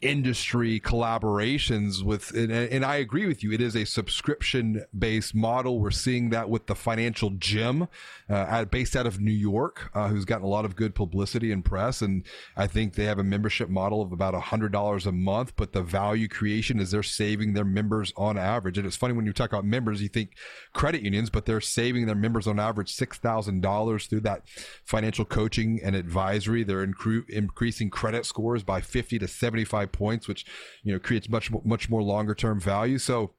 industry 0.00 0.80
collaborations 0.80 2.02
with 2.02 2.30
and, 2.34 2.50
and, 2.50 2.84
i 2.84 2.96
agree 2.96 3.26
with 3.26 3.42
you 3.42 3.52
it 3.52 3.60
is 3.60 3.76
a 3.76 3.84
subscription 3.84 4.84
based 4.96 5.34
model. 5.34 5.78
We're 5.78 5.90
seeing 5.90 6.30
that 6.30 6.48
with 6.48 6.66
the 6.66 6.74
financial 6.74 7.30
gym 7.30 7.88
uh, 8.28 8.64
based 8.66 8.96
out 8.96 9.06
of 9.06 9.20
new 9.20 9.30
york 9.30 9.90
uh, 9.94 10.08
who's 10.08 10.24
gotten 10.24 10.44
a 10.44 10.48
lot 10.48 10.64
of 10.64 10.76
good 10.76 10.94
publicity 10.94 11.52
and 11.52 11.64
press 11.64 12.02
and 12.02 12.24
i 12.56 12.66
think 12.66 12.94
they 12.94 13.04
have 13.04 13.18
a 13.18 13.24
membership 13.24 13.68
model 13.68 14.02
of 14.02 14.12
about 14.12 14.34
a 14.34 14.38
$100 14.38 15.06
a 15.06 15.12
month 15.12 15.54
but 15.56 15.72
the 15.72 15.82
value 15.82 16.28
creation 16.28 16.78
is 16.78 16.90
they're 16.90 17.02
saving 17.02 17.52
their 17.54 17.64
members 17.64 18.12
on 18.16 18.38
average. 18.38 18.78
And 18.78 18.86
it's 18.86 18.96
funny 18.96 19.14
when 19.14 19.26
you 19.26 19.32
talk 19.32 19.50
about 19.50 19.64
members 19.64 20.02
you 20.02 20.08
think 20.08 20.34
credit 20.72 21.02
unions 21.02 21.30
but 21.30 21.46
they're 21.46 21.60
saving 21.60 22.06
their 22.06 22.14
members 22.14 22.46
on 22.46 22.58
average 22.58 22.94
$6000 22.94 24.08
through 24.08 24.20
that 24.20 24.42
financial 24.84 25.24
coaching 25.24 25.80
and 25.82 25.96
advisory. 25.96 26.62
They're 26.62 26.86
incre- 26.86 27.28
increasing 27.28 27.90
credit 27.90 28.26
scores 28.26 28.62
by 28.62 28.80
50 28.80 29.18
to 29.20 29.28
75 29.28 29.79
points, 29.86 30.28
which 30.28 30.46
you 30.82 30.92
know 30.92 30.98
creates 30.98 31.28
much 31.28 31.50
much 31.64 31.90
more 31.90 32.02
longer 32.02 32.34
term 32.34 32.60
value. 32.60 32.98
So 32.98 33.32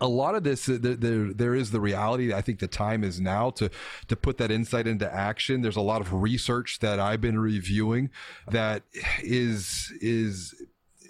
a 0.00 0.08
lot 0.08 0.34
of 0.34 0.44
this 0.44 0.66
there, 0.66 1.32
there 1.32 1.54
is 1.54 1.70
the 1.70 1.80
reality 1.80 2.34
i 2.34 2.40
think 2.40 2.58
the 2.58 2.66
time 2.66 3.04
is 3.04 3.20
now 3.20 3.50
to 3.50 3.70
to 4.08 4.16
put 4.16 4.36
that 4.38 4.50
insight 4.50 4.86
into 4.86 5.10
action 5.12 5.62
there's 5.62 5.76
a 5.76 5.80
lot 5.80 6.00
of 6.00 6.12
research 6.12 6.80
that 6.80 6.98
i've 6.98 7.20
been 7.20 7.38
reviewing 7.38 8.10
that 8.50 8.82
is 9.22 9.92
is 10.00 10.54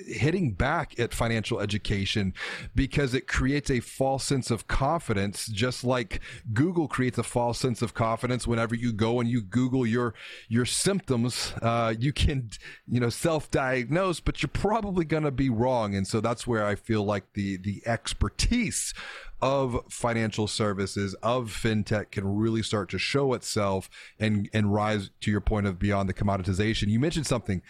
hitting 0.07 0.53
back 0.53 0.99
at 0.99 1.15
financial 1.15 1.61
education 1.61 2.35
because 2.75 3.15
it 3.15 3.27
creates 3.27 3.71
a 3.71 3.81
false 3.81 4.25
sense 4.25 4.51
of 4.51 4.67
confidence 4.67 5.47
just 5.47 5.85
like 5.85 6.21
google 6.53 6.89
creates 6.89 7.19
a 7.19 7.23
false 7.23 7.59
sense 7.59 7.83
of 7.83 7.95
confidence 7.95 8.47
whenever 8.47 8.75
you 8.75 8.93
go 8.93 9.21
and 9.21 9.29
you 9.29 9.41
google 9.43 9.87
your 9.87 10.15
your 10.49 10.65
symptoms. 10.65 11.53
Uh, 11.63 11.95
you 11.99 12.13
can 12.13 12.51
you 12.87 13.01
know 13.01 13.09
self-diagnose 13.09 14.21
but 14.21 14.43
you're 14.43 14.51
probably 14.53 15.05
going 15.05 15.23
to 15.23 15.31
be 15.31 15.51
wrong. 15.51 15.95
And 15.95 16.07
so 16.07 16.21
that's 16.21 16.47
where 16.47 16.67
i 16.67 16.75
feel 16.75 17.05
like 17.05 17.33
the 17.35 17.57
the 17.57 17.83
expertise 17.87 18.95
of 19.43 19.79
financial 19.91 20.49
services 20.49 21.15
of 21.23 21.51
fintech 21.51 22.11
can 22.11 22.27
really 22.27 22.63
start 22.63 22.89
to 22.91 22.99
show 22.99 23.35
itself 23.35 23.91
and 24.19 24.49
and 24.53 24.73
rise 24.73 25.11
to 25.21 25.31
your 25.31 25.41
point 25.41 25.67
of 25.67 25.79
beyond 25.79 26.09
the 26.09 26.15
commoditization. 26.15 26.89
You 26.89 27.01
mentioned 27.01 27.27
something 27.27 27.63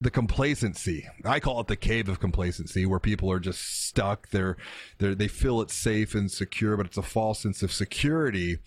the 0.00 0.10
complacency. 0.10 1.06
I 1.24 1.40
call 1.40 1.60
it 1.60 1.66
the 1.66 1.76
cave 1.76 2.08
of 2.08 2.20
complacency 2.20 2.86
where 2.86 3.00
people 3.00 3.30
are 3.30 3.40
just 3.40 3.86
stuck. 3.86 4.30
They're, 4.30 4.56
they're, 4.98 5.14
they 5.14 5.28
feel 5.28 5.60
it's 5.60 5.74
safe 5.74 6.14
and 6.14 6.30
secure, 6.30 6.76
but 6.76 6.86
it's 6.86 6.96
a 6.96 7.02
false 7.02 7.40
sense 7.40 7.62
of 7.62 7.72
security. 7.72 8.58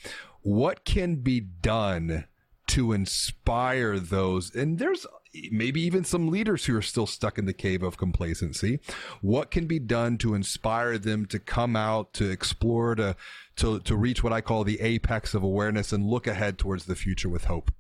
What 0.42 0.86
can 0.86 1.16
be 1.16 1.40
done 1.40 2.26
to 2.68 2.94
inspire 2.94 4.00
those? 4.00 4.54
And 4.54 4.78
there's 4.78 5.08
maybe 5.52 5.82
even 5.82 6.04
some 6.04 6.30
leaders 6.30 6.66
who 6.66 6.78
are 6.78 6.82
still 6.82 7.08
stuck 7.08 7.40
in 7.40 7.46
the 7.46 7.54
cave 7.54 7.82
of 7.82 7.98
complacency. 7.98 8.80
What 9.22 9.50
can 9.50 9.66
be 9.66 9.80
done 9.80 10.20
to 10.20 10.36
inspire 10.36 11.00
them 11.00 11.26
to 11.28 11.40
come 11.40 11.76
out, 11.76 12.14
to 12.14 12.30
explore, 12.30 12.94
to, 12.96 13.16
to, 13.56 13.80
to 13.80 13.96
reach 13.96 14.24
what 14.24 14.34
I 14.34 14.42
call 14.42 14.64
the 14.64 14.82
apex 14.82 15.34
of 15.34 15.42
awareness 15.42 15.92
and 15.92 16.06
look 16.06 16.28
ahead 16.28 16.60
towards 16.60 16.86
the 16.86 16.96
future 16.96 17.30
with 17.30 17.46
hope? 17.46 17.72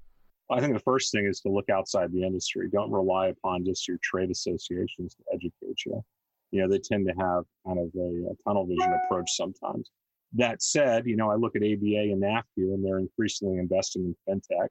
I 0.54 0.60
think 0.60 0.74
the 0.74 0.80
first 0.80 1.12
thing 1.12 1.26
is 1.26 1.42
to 1.42 1.50
look 1.50 1.70
outside 1.70 2.12
the 2.12 2.24
industry. 2.24 2.70
Don't 2.72 2.92
rely 2.92 3.28
upon 3.28 3.66
just 3.66 3.88
your 3.88 3.98
trade 4.04 4.32
associations 4.32 5.16
to 5.16 5.24
educate 5.34 5.86
you. 5.86 6.04
You 6.52 6.62
know, 6.62 6.70
they 6.70 6.80
tend 6.80 7.08
to 7.08 7.14
have 7.14 7.44
kind 7.66 7.80
of 7.80 7.90
a, 7.96 8.32
a 8.32 8.36
tunnel 8.46 8.66
vision 8.66 8.94
approach 9.06 9.32
sometimes. 9.32 9.90
That 10.34 10.62
said, 10.62 11.06
you 11.06 11.16
know, 11.16 11.30
I 11.32 11.36
look 11.36 11.56
at 11.56 11.62
ABA 11.62 12.12
and 12.12 12.22
NAFCU, 12.22 12.74
and 12.74 12.86
they're 12.86 13.00
increasingly 13.00 13.58
investing 13.58 14.16
in 14.28 14.36
fintech 14.36 14.68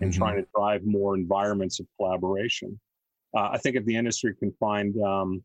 and 0.00 0.10
mm-hmm. 0.10 0.18
trying 0.18 0.36
to 0.36 0.46
drive 0.54 0.84
more 0.84 1.14
environments 1.14 1.80
of 1.80 1.86
collaboration. 1.98 2.78
Uh, 3.36 3.48
I 3.52 3.58
think 3.58 3.76
if 3.76 3.84
the 3.84 3.96
industry 3.96 4.34
can 4.34 4.52
find 4.60 4.94
um, 5.02 5.42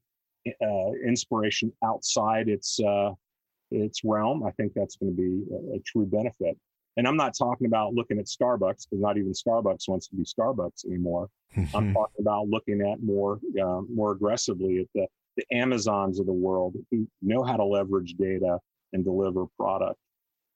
uh, 0.61 0.91
inspiration 1.05 1.71
outside 1.83 2.49
its 2.49 2.79
uh, 2.79 3.11
its 3.71 4.01
realm, 4.03 4.43
I 4.43 4.51
think 4.51 4.73
that's 4.73 4.95
going 4.95 5.15
to 5.15 5.21
be 5.21 5.43
a, 5.53 5.77
a 5.77 5.79
true 5.85 6.05
benefit. 6.05 6.57
And 6.97 7.07
I'm 7.07 7.15
not 7.15 7.37
talking 7.37 7.67
about 7.67 7.93
looking 7.93 8.17
at 8.17 8.25
Starbucks 8.25 8.87
because 8.89 8.99
not 8.99 9.17
even 9.17 9.31
Starbucks 9.31 9.87
wants 9.87 10.07
to 10.07 10.15
be 10.15 10.23
Starbucks 10.23 10.85
anymore. 10.85 11.29
I'm 11.55 11.65
mm-hmm. 11.65 11.93
talking 11.93 12.15
about 12.19 12.49
looking 12.49 12.81
at 12.81 13.01
more 13.01 13.39
uh, 13.61 13.81
more 13.93 14.11
aggressively 14.11 14.79
at 14.79 14.87
the, 14.95 15.07
the 15.37 15.45
Amazons 15.55 16.19
of 16.19 16.25
the 16.25 16.33
world 16.33 16.75
who 16.91 17.07
know 17.21 17.43
how 17.43 17.55
to 17.55 17.63
leverage 17.63 18.15
data 18.15 18.57
and 18.93 19.05
deliver 19.05 19.45
product. 19.59 19.99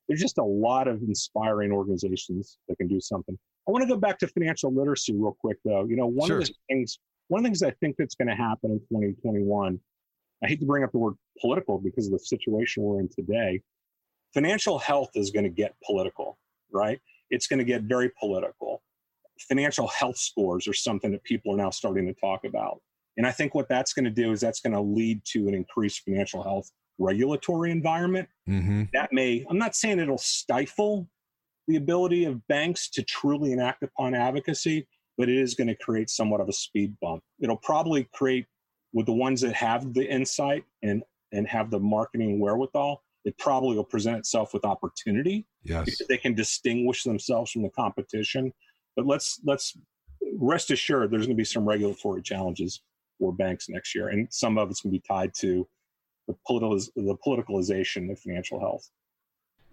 There's 0.08 0.20
just 0.20 0.40
a 0.40 0.44
lot 0.44 0.88
of 0.88 1.02
inspiring 1.04 1.72
organizations 1.72 2.58
that 2.68 2.78
can 2.78 2.88
do 2.88 3.00
something. 3.00 3.38
I 3.68 3.72
want 3.72 3.84
to 3.84 3.88
go 3.88 3.98
back 3.98 4.18
to 4.20 4.28
financial 4.28 4.74
literacy 4.74 5.14
real 5.14 5.38
quick, 5.40 5.58
though. 5.64 5.86
You 5.86 5.96
know, 5.96 6.08
one 6.08 6.28
sure. 6.28 6.40
of 6.40 6.48
the 6.48 6.54
things 6.68 6.98
one 7.28 7.40
of 7.40 7.44
the 7.44 7.50
things 7.50 7.64
I 7.64 7.72
think 7.80 7.96
that's 7.98 8.16
going 8.16 8.28
to 8.28 8.36
happen 8.36 8.72
in 8.72 8.80
2021. 8.80 9.80
I 10.44 10.48
hate 10.48 10.60
to 10.60 10.66
bring 10.66 10.84
up 10.84 10.92
the 10.92 10.98
word 10.98 11.14
political 11.40 11.78
because 11.78 12.08
of 12.08 12.14
the 12.14 12.20
situation 12.20 12.84
we're 12.84 13.00
in 13.00 13.08
today, 13.08 13.62
financial 14.34 14.80
health 14.80 15.12
is 15.16 15.32
going 15.32 15.44
to 15.44 15.50
get 15.50 15.76
political, 15.86 16.38
right? 16.72 17.00
It's 17.30 17.48
going 17.48 17.60
to 17.60 17.66
get 17.66 17.84
very 17.84 18.12
political. 18.20 18.82
Financial 19.40 19.88
health 19.88 20.18
scores 20.18 20.68
are 20.68 20.74
something 20.74 21.12
that 21.12 21.24
people 21.24 21.54
are 21.54 21.58
now 21.58 21.70
starting 21.70 22.06
to 22.08 22.14
talk 22.14 22.44
about. 22.46 22.82
And 23.18 23.26
I 23.28 23.32
think 23.32 23.56
what 23.56 23.68
that's 23.68 23.94
going 23.94 24.06
to 24.06 24.12
do 24.12 24.32
is 24.32 24.40
that's 24.40 24.62
going 24.62 24.74
to 24.74 24.82
lead 24.82 25.22
to 25.26 25.48
an 25.48 25.54
increased 25.54 26.02
financial 26.06 26.44
health 26.44 26.72
regulatory 26.98 27.72
environment. 27.72 28.30
Mm-hmm. 28.48 28.84
That 28.94 29.12
may, 29.12 29.46
I'm 29.50 29.58
not 29.58 29.76
saying 29.76 30.00
it'll 30.00 30.18
stifle 30.18 31.08
the 31.68 31.76
ability 31.76 32.26
of 32.26 32.46
banks 32.48 32.90
to 32.90 33.04
truly 33.04 33.52
enact 33.52 33.84
upon 33.84 34.14
advocacy, 34.14 34.88
but 35.18 35.30
it 35.30 35.38
is 35.38 35.56
going 35.56 35.68
to 35.68 35.76
create 35.76 36.10
somewhat 36.10 36.42
of 36.42 36.50
a 36.50 36.54
speed 36.54 36.96
bump. 37.02 37.24
It'll 37.40 37.58
probably 37.58 38.08
create 38.14 38.46
with 38.94 39.06
the 39.06 39.14
ones 39.14 39.42
that 39.42 39.54
have 39.54 39.94
the 39.94 40.06
insight 40.06 40.64
and 40.84 41.04
and 41.32 41.48
have 41.48 41.72
the 41.72 41.80
marketing 41.80 42.40
wherewithal, 42.40 43.04
it 43.24 43.38
probably 43.38 43.76
will 43.76 43.84
present 43.84 44.18
itself 44.18 44.54
with 44.54 44.66
opportunity 44.66 45.46
yes. 45.64 45.86
because 45.86 46.08
they 46.08 46.18
can 46.18 46.34
distinguish 46.34 47.04
themselves 47.04 47.52
from 47.52 47.62
the 47.62 47.70
competition. 47.70 48.52
But 48.96 49.06
let's 49.06 49.40
let's 49.46 49.78
rest 50.38 50.72
assured 50.72 51.12
there's 51.12 51.26
going 51.26 51.38
to 51.38 51.42
be 51.42 51.46
some 51.46 51.66
regulatory 51.66 52.22
challenges 52.22 52.82
for 53.20 53.34
banks 53.34 53.70
next 53.70 53.94
year, 53.94 54.10
and 54.10 54.28
some 54.32 54.58
of 54.58 54.70
it's 54.70 54.82
going 54.82 54.94
to 54.94 55.00
be 55.00 55.04
tied 55.08 55.32
to 55.40 55.68
the 56.28 56.36
political 56.46 56.78
the 56.96 57.18
politicalization 57.26 58.12
of 58.12 58.20
financial 58.20 58.60
health. 58.60 58.90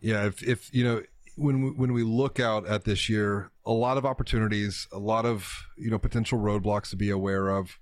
Yeah, 0.01 0.27
if 0.27 0.43
if 0.43 0.73
you 0.75 0.85
know 0.85 1.03
when 1.37 1.63
we, 1.63 1.71
when 1.71 1.93
we 1.93 2.03
look 2.03 2.39
out 2.39 2.67
at 2.67 2.85
this 2.85 3.09
year, 3.09 3.51
a 3.65 3.73
lot 3.73 3.97
of 3.97 4.05
opportunities, 4.05 4.87
a 4.93 4.99
lot 4.99 5.25
of 5.25 5.51
you 5.77 5.91
know 5.91 5.99
potential 5.99 6.39
roadblocks 6.39 6.91
to 6.91 6.97
be 6.97 7.11
aware 7.11 7.49
of. 7.49 7.79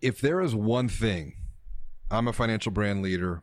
If 0.00 0.20
there 0.20 0.40
is 0.40 0.54
one 0.54 0.88
thing, 0.88 1.34
I'm 2.10 2.28
a 2.28 2.32
financial 2.32 2.70
brand 2.70 3.02
leader 3.02 3.42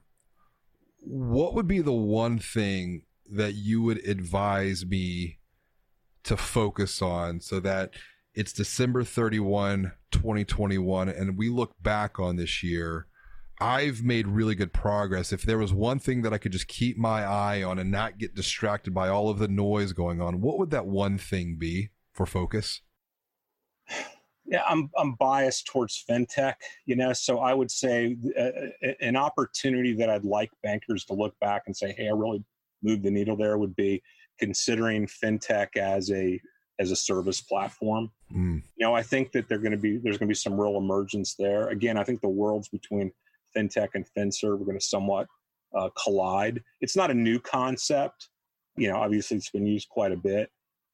what 1.05 1.53
would 1.53 1.67
be 1.67 1.81
the 1.81 1.91
one 1.91 2.39
thing 2.39 3.03
that 3.31 3.55
you 3.55 3.81
would 3.81 4.05
advise 4.07 4.85
me 4.85 5.39
to 6.23 6.37
focus 6.37 7.01
on 7.01 7.41
so 7.41 7.59
that 7.59 7.91
it's 8.33 8.53
December 8.53 9.03
31, 9.03 9.93
2021, 10.11 11.09
and 11.09 11.37
we 11.37 11.49
look 11.49 11.73
back 11.81 12.19
on 12.19 12.35
this 12.35 12.63
year? 12.63 13.07
I've 13.59 14.03
made 14.03 14.27
really 14.27 14.55
good 14.55 14.73
progress. 14.73 15.31
If 15.31 15.43
there 15.43 15.57
was 15.57 15.71
one 15.71 15.99
thing 15.99 16.23
that 16.23 16.33
I 16.33 16.37
could 16.37 16.51
just 16.51 16.67
keep 16.67 16.97
my 16.97 17.23
eye 17.23 17.63
on 17.63 17.79
and 17.79 17.91
not 17.91 18.17
get 18.17 18.35
distracted 18.35 18.93
by 18.93 19.09
all 19.09 19.29
of 19.29 19.39
the 19.39 19.47
noise 19.47 19.93
going 19.93 20.21
on, 20.21 20.41
what 20.41 20.57
would 20.57 20.71
that 20.71 20.87
one 20.87 21.17
thing 21.17 21.57
be 21.57 21.91
for 22.11 22.25
focus? 22.25 22.81
Yeah, 24.45 24.63
I'm 24.67 24.89
I'm 24.97 25.13
biased 25.13 25.67
towards 25.67 26.03
fintech, 26.09 26.55
you 26.85 26.95
know. 26.95 27.13
So 27.13 27.39
I 27.39 27.53
would 27.53 27.71
say 27.71 28.17
uh, 28.37 28.93
an 28.99 29.15
opportunity 29.15 29.93
that 29.93 30.09
I'd 30.09 30.25
like 30.25 30.51
bankers 30.61 31.05
to 31.05 31.13
look 31.13 31.33
back 31.39 31.63
and 31.65 31.75
say, 31.75 31.93
"Hey, 31.97 32.07
I 32.07 32.11
really 32.11 32.43
moved 32.81 33.03
the 33.03 33.11
needle 33.11 33.37
there." 33.37 33.57
Would 33.57 33.75
be 33.75 34.03
considering 34.39 35.07
fintech 35.07 35.77
as 35.77 36.11
a 36.11 36.39
as 36.79 36.91
a 36.91 36.95
service 36.95 37.41
platform. 37.41 38.11
Mm. 38.35 38.61
You 38.75 38.85
know, 38.85 38.95
I 38.95 39.03
think 39.03 39.31
that 39.31 39.47
they're 39.47 39.59
going 39.59 39.71
to 39.71 39.77
be 39.77 39.97
there's 39.97 40.17
going 40.17 40.27
to 40.27 40.31
be 40.31 40.35
some 40.35 40.59
real 40.59 40.77
emergence 40.77 41.35
there. 41.35 41.69
Again, 41.69 41.97
I 41.97 42.03
think 42.03 42.21
the 42.21 42.29
worlds 42.29 42.67
between 42.69 43.11
fintech 43.55 43.89
and 43.93 44.05
finserv 44.17 44.61
are 44.61 44.65
going 44.65 44.79
to 44.79 44.85
somewhat 44.85 45.27
uh, 45.75 45.89
collide. 46.01 46.61
It's 46.81 46.95
not 46.95 47.11
a 47.11 47.13
new 47.13 47.39
concept. 47.39 48.29
You 48.75 48.89
know, 48.89 48.97
obviously 48.97 49.37
it's 49.37 49.51
been 49.51 49.65
used 49.65 49.89
quite 49.89 50.11
a 50.11 50.17
bit. 50.17 50.49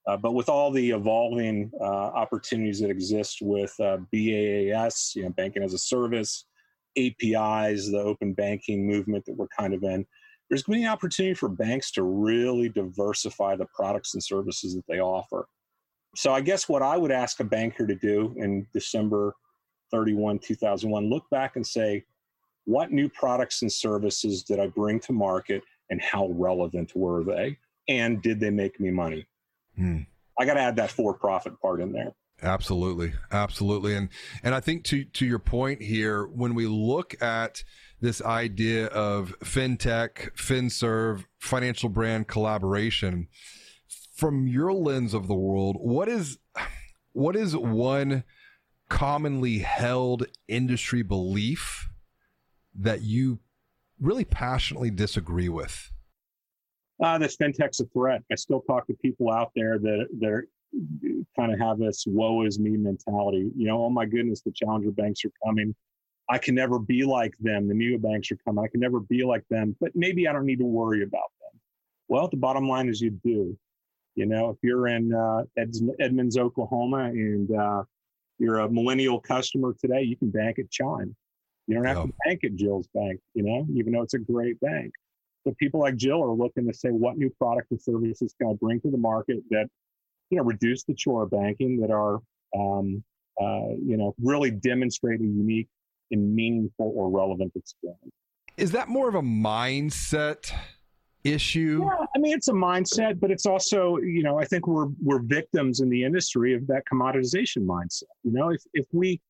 Uh, 0.10 0.18
but 0.18 0.34
with 0.34 0.50
all 0.50 0.72
the 0.72 0.90
evolving 0.90 1.72
uh, 1.80 1.84
opportunities 1.84 2.80
that 2.80 2.90
exist 2.90 3.38
with 3.42 3.80
uh, 3.80 3.98
BaaS, 4.12 5.16
you 5.16 5.22
know, 5.22 5.30
banking 5.30 5.62
as 5.62 5.76
a 5.76 5.78
service, 5.78 6.46
APIs, 6.98 7.92
the 7.92 8.02
open 8.04 8.34
banking 8.34 8.88
movement 8.88 9.24
that 9.26 9.38
we're 9.38 9.48
kind 9.56 9.72
of 9.72 9.84
in, 9.84 10.04
there's 10.50 10.64
going 10.64 10.80
to 10.80 10.82
be 10.82 10.86
an 10.86 10.92
opportunity 10.92 11.36
for 11.36 11.48
banks 11.48 11.92
to 11.92 12.02
really 12.02 12.70
diversify 12.70 13.56
the 13.56 13.68
products 13.68 14.16
and 14.16 14.24
services 14.24 14.74
that 14.74 14.84
they 14.88 15.00
offer. 15.00 15.48
So 16.16 16.34
I 16.34 16.42
guess 16.42 16.68
what 16.68 16.82
I 16.82 16.98
would 16.98 17.12
ask 17.12 17.40
a 17.40 17.44
banker 17.44 17.86
to 17.86 17.94
do 17.94 18.34
in 18.38 18.66
December 18.74 19.36
31, 19.92 20.40
2001, 20.40 21.08
look 21.08 21.30
back 21.30 21.56
and 21.56 21.66
say, 21.66 22.04
what 22.66 22.92
new 22.92 23.10
products 23.10 23.62
and 23.62 23.72
services 23.72 24.42
did 24.42 24.60
I 24.60 24.66
bring 24.66 25.00
to 25.02 25.14
market 25.14 25.62
and 25.92 26.02
how 26.02 26.30
relevant 26.32 26.96
were 26.96 27.24
they? 27.24 27.60
And 27.88 28.24
did 28.24 28.40
they 28.40 28.50
make 28.50 28.80
me 28.80 28.90
money? 28.90 29.28
Mm. 29.80 30.08
I 30.40 30.46
got 30.46 30.56
to 30.56 30.62
add 30.62 30.76
that 30.78 30.92
for 30.92 31.14
profit 31.14 31.60
part 31.62 31.82
in 31.82 31.92
there. 31.92 32.14
Absolutely, 32.42 33.14
absolutely, 33.32 33.96
and 33.96 34.10
and 34.44 34.56
I 34.56 34.62
think 34.62 34.86
to 34.86 35.04
to 35.04 35.26
your 35.26 35.40
point 35.40 35.82
here, 35.82 36.26
when 36.26 36.56
we 36.56 36.68
look 36.68 37.22
at 37.22 37.64
this 38.00 38.22
idea 38.22 38.88
of 38.88 39.36
fintech, 39.44 40.38
finserve, 40.38 41.28
financial 41.38 41.90
brand 41.90 42.30
collaboration, 42.30 43.28
from 44.16 44.48
your 44.48 44.72
lens 44.72 45.14
of 45.14 45.28
the 45.28 45.36
world, 45.36 45.76
what 45.80 46.08
is 46.08 46.38
what 47.12 47.36
is 47.36 47.58
one 47.58 48.24
commonly 48.90 49.60
held 49.60 50.26
industry 50.48 51.02
belief 51.02 51.90
that 52.74 53.02
you 53.02 53.40
really 54.00 54.26
passionately 54.26 54.90
disagree 54.90 55.50
with? 55.50 55.92
Uh, 57.02 57.18
this 57.18 57.38
fintech's 57.38 57.80
a 57.80 57.86
threat. 57.86 58.22
I 58.32 58.36
still 58.36 58.62
talk 58.62 58.88
to 58.88 58.94
people 59.02 59.32
out 59.32 59.52
there 59.56 59.80
that 59.80 60.08
that 60.20 60.44
kind 61.38 61.54
of 61.54 61.60
have 61.60 61.80
this 61.80 62.06
woe 62.08 62.46
is 62.46 62.60
me 62.60 62.72
mentality. 62.72 63.52
You 63.56 63.68
know, 63.68 63.86
oh 63.86 63.90
my 63.90 64.06
goodness, 64.06 64.42
the 64.42 64.52
challenger 64.52 64.92
banks 64.92 65.24
are 65.26 65.32
coming. 65.46 65.76
I 66.30 66.38
can 66.38 66.54
never 66.54 66.78
be 66.78 67.04
like 67.04 67.34
them. 67.40 67.68
The 67.68 67.74
neobanks 67.74 68.32
are 68.32 68.38
coming. 68.46 68.64
I 68.64 68.68
can 68.68 68.80
never 68.80 69.00
be 69.00 69.24
like 69.24 69.44
them, 69.50 69.76
but 69.80 69.92
maybe 69.96 70.28
I 70.28 70.34
don't 70.34 70.46
need 70.46 70.60
to 70.60 70.66
worry 70.66 71.02
about 71.02 71.32
them. 71.42 71.60
Well, 72.08 72.28
the 72.28 72.38
bottom 72.38 72.68
line 72.68 72.88
is 72.88 73.02
you 73.02 73.12
do. 73.12 73.58
You 74.16 74.26
know, 74.26 74.50
if 74.50 74.58
you're 74.62 74.88
in 74.88 75.14
uh, 75.14 75.44
Edmonds, 76.00 76.38
Oklahoma, 76.38 77.06
and 77.06 77.56
uh, 77.56 77.84
you're 78.38 78.60
a 78.60 78.70
millennial 78.70 79.20
customer 79.20 79.74
today, 79.80 80.02
you 80.02 80.18
can 80.18 80.30
bank 80.30 80.60
at 80.60 80.70
Chime. 80.70 81.16
You 81.68 81.76
don't 81.76 81.86
have 81.86 81.98
oh. 81.98 82.08
to 82.08 82.14
bank 82.26 82.44
at 82.44 82.56
Jill's 82.56 82.88
Bank, 82.94 83.20
you 83.34 83.44
know, 83.44 83.66
even 83.76 83.94
though 83.94 84.02
it's 84.02 84.16
a 84.16 84.20
great 84.20 84.60
bank. 84.60 84.92
But 85.46 85.58
people 85.58 85.80
like 85.80 85.96
Jill 85.96 86.22
are 86.24 86.34
looking 86.34 86.68
to 86.68 86.74
say, 86.74 86.90
what 86.90 87.18
new 87.18 87.30
product 87.30 87.72
and 87.72 87.82
services 87.82 88.36
can 88.40 88.52
I 88.52 88.54
bring 88.54 88.82
to 88.82 88.92
the 88.92 88.98
market 88.98 89.38
that 89.52 89.68
you 90.30 90.38
know, 90.38 90.44
reduce 90.44 90.84
the 90.84 90.94
chore 90.94 91.24
of 91.24 91.32
banking 91.32 91.80
that 91.82 91.92
are, 91.92 92.22
um, 92.56 93.04
uh, 93.42 93.74
you 93.84 93.98
know, 93.98 94.14
really 94.22 94.52
demonstrate 94.52 95.22
a 95.22 95.24
unique 95.24 95.68
and 96.12 96.36
meaningful 96.36 96.94
or 96.96 97.10
relevant 97.10 97.52
experience. 97.56 98.00
Is 98.58 98.72
that 98.72 98.90
more 98.90 99.08
of 99.08 99.16
a 99.16 99.22
mindset 99.22 100.52
issue? 101.24 101.82
Yeah, 101.84 102.06
I 102.16 102.20
mean, 102.20 102.36
it's 102.36 102.48
a 102.48 102.54
mindset, 102.54 103.20
but 103.20 103.32
it's 103.32 103.46
also, 103.46 103.98
you 103.98 104.24
know, 104.24 104.40
I 104.40 104.46
think 104.46 104.68
we're 104.68 104.88
we're 105.02 105.22
victims 105.22 105.80
in 105.80 105.90
the 105.90 106.04
industry 106.04 106.54
of 106.54 106.68
that 106.68 106.84
commoditization 106.92 107.66
mindset. 107.66 108.04
You 108.24 108.32
know, 108.32 108.50
if 108.50 108.62
if 108.74 108.86
we 108.92 109.22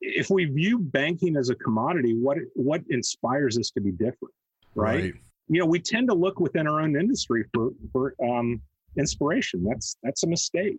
if 0.00 0.30
we 0.30 0.46
view 0.46 0.78
banking 0.78 1.36
as 1.36 1.50
a 1.50 1.54
commodity, 1.54 2.14
what 2.14 2.38
what 2.54 2.82
inspires 2.90 3.58
us 3.58 3.70
to 3.72 3.80
be 3.80 3.92
different, 3.92 4.34
right? 4.74 5.02
right. 5.02 5.14
You 5.48 5.60
know, 5.60 5.66
we 5.66 5.80
tend 5.80 6.08
to 6.08 6.14
look 6.14 6.40
within 6.40 6.66
our 6.66 6.80
own 6.80 6.96
industry 6.96 7.44
for 7.52 7.70
for 7.92 8.14
um, 8.22 8.60
inspiration. 8.96 9.64
That's 9.64 9.96
that's 10.02 10.22
a 10.22 10.26
mistake. 10.26 10.78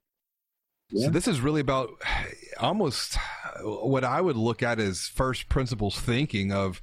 Yeah. 0.90 1.06
So 1.06 1.12
this 1.12 1.28
is 1.28 1.42
really 1.42 1.62
about 1.62 1.90
almost 2.60 3.18
what 3.62 4.04
I 4.04 4.22
would 4.22 4.38
look 4.38 4.64
at 4.64 4.80
as 4.80 5.08
first 5.08 5.50
principles 5.50 6.00
thinking 6.00 6.52
of, 6.52 6.82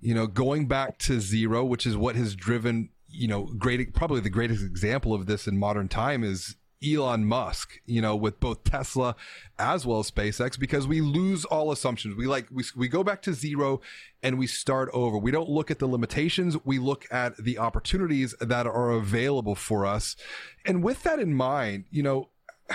you 0.00 0.14
know, 0.14 0.26
going 0.26 0.66
back 0.66 0.98
to 1.00 1.20
zero, 1.20 1.64
which 1.64 1.86
is 1.86 1.96
what 1.96 2.16
has 2.16 2.34
driven, 2.34 2.90
you 3.08 3.28
know, 3.28 3.46
great 3.58 3.94
probably 3.94 4.20
the 4.20 4.30
greatest 4.30 4.64
example 4.64 5.14
of 5.14 5.26
this 5.26 5.46
in 5.46 5.58
modern 5.58 5.88
time 5.88 6.24
is 6.24 6.56
Elon 6.84 7.24
Musk, 7.24 7.80
you 7.86 8.00
know, 8.00 8.14
with 8.14 8.40
both 8.40 8.64
Tesla 8.64 9.16
as 9.58 9.84
well 9.84 10.00
as 10.00 10.10
SpaceX, 10.10 10.58
because 10.58 10.86
we 10.86 11.00
lose 11.00 11.44
all 11.44 11.72
assumptions. 11.72 12.16
We 12.16 12.26
like, 12.26 12.46
we, 12.50 12.64
we 12.76 12.88
go 12.88 13.02
back 13.02 13.22
to 13.22 13.34
zero 13.34 13.80
and 14.22 14.38
we 14.38 14.46
start 14.46 14.88
over. 14.92 15.18
We 15.18 15.30
don't 15.30 15.48
look 15.48 15.70
at 15.70 15.78
the 15.78 15.86
limitations. 15.86 16.56
We 16.64 16.78
look 16.78 17.06
at 17.10 17.36
the 17.36 17.58
opportunities 17.58 18.34
that 18.40 18.66
are 18.66 18.90
available 18.90 19.54
for 19.54 19.86
us. 19.86 20.16
And 20.64 20.82
with 20.82 21.02
that 21.02 21.18
in 21.18 21.34
mind, 21.34 21.84
you 21.90 22.02
know, 22.02 22.28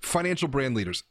financial 0.00 0.48
brand 0.48 0.74
leaders, 0.74 1.02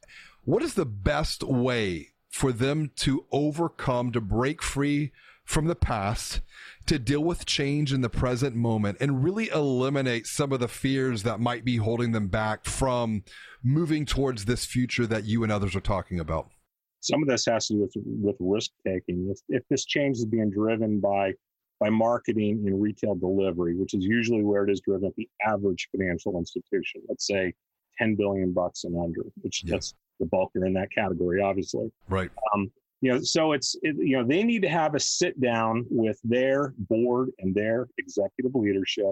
what 0.46 0.64
is 0.64 0.74
the 0.76 0.86
best 0.86 1.44
way 1.44 2.10
for 2.30 2.52
them 2.52 2.92
to 2.96 3.26
overcome, 3.32 4.12
to 4.12 4.22
break 4.22 4.62
free 4.62 5.12
from 5.46 5.66
the 5.66 5.76
past 5.76 6.42
to 6.86 6.98
deal 6.98 7.24
with 7.24 7.46
change 7.46 7.94
in 7.94 8.02
the 8.02 8.10
present 8.10 8.56
moment 8.56 8.98
and 9.00 9.24
really 9.24 9.50
eliminate 9.50 10.26
some 10.26 10.52
of 10.52 10.60
the 10.60 10.68
fears 10.68 11.24
that 11.24 11.40
might 11.40 11.66
be 11.66 11.78
holding 11.78 12.12
them 12.12 12.28
back 12.28 12.66
from 12.66 13.24
moving 13.64 14.06
towards 14.06 14.46
this 14.46 14.66
future 14.66 15.06
that 15.08 15.26
you 15.26 15.44
and 15.44 15.52
others 15.52 15.76
are 15.76 15.82
talking 15.82 16.20
about? 16.20 16.50
Some 17.02 17.22
of 17.22 17.28
this 17.28 17.46
has 17.46 17.68
to 17.68 17.74
do 17.74 17.82
with, 17.82 17.94
with 17.96 18.36
risk 18.40 18.72
taking. 18.88 19.28
If, 19.30 19.40
if 19.50 19.64
this 19.70 19.86
change 19.86 20.18
is 20.18 20.26
being 20.26 20.50
driven 20.50 21.00
by 21.00 21.34
by 21.80 21.90
marketing 21.90 22.64
and 22.66 22.82
retail 22.82 23.14
delivery, 23.14 23.76
which 23.76 23.94
is 23.94 24.06
usually 24.06 24.42
where 24.42 24.64
it 24.64 24.72
is 24.72 24.80
driven 24.80 25.06
at 25.06 25.16
the 25.18 25.28
average 25.46 25.90
financial 25.92 26.38
institution, 26.38 27.02
let's 27.10 27.28
say 27.28 27.54
10 27.98 28.16
billion 28.16 28.54
bucks 28.54 28.86
and 28.86 28.98
under, 28.98 29.24
which 29.42 29.64
yeah. 29.66 29.72
that's 29.72 29.94
the 30.22 30.26
bulk 30.26 30.52
are 30.56 30.66
in 30.66 30.74
that 30.74 30.90
category, 30.92 31.42
obviously. 31.42 31.92
Right. 32.08 32.32
Um, 32.54 32.72
you 33.04 33.12
know 33.12 33.20
so 33.22 33.52
it's 33.52 33.76
it, 33.82 33.98
you 33.98 34.16
know 34.16 34.24
they 34.26 34.44
need 34.44 34.62
to 34.62 34.70
have 34.70 34.96
a 34.96 35.00
sit 35.00 35.40
down 35.42 35.86
with 35.90 36.18
their 36.24 36.74
board 36.78 37.32
and 37.40 37.54
their 37.54 37.90
executive 37.98 38.56
leadership 38.56 39.12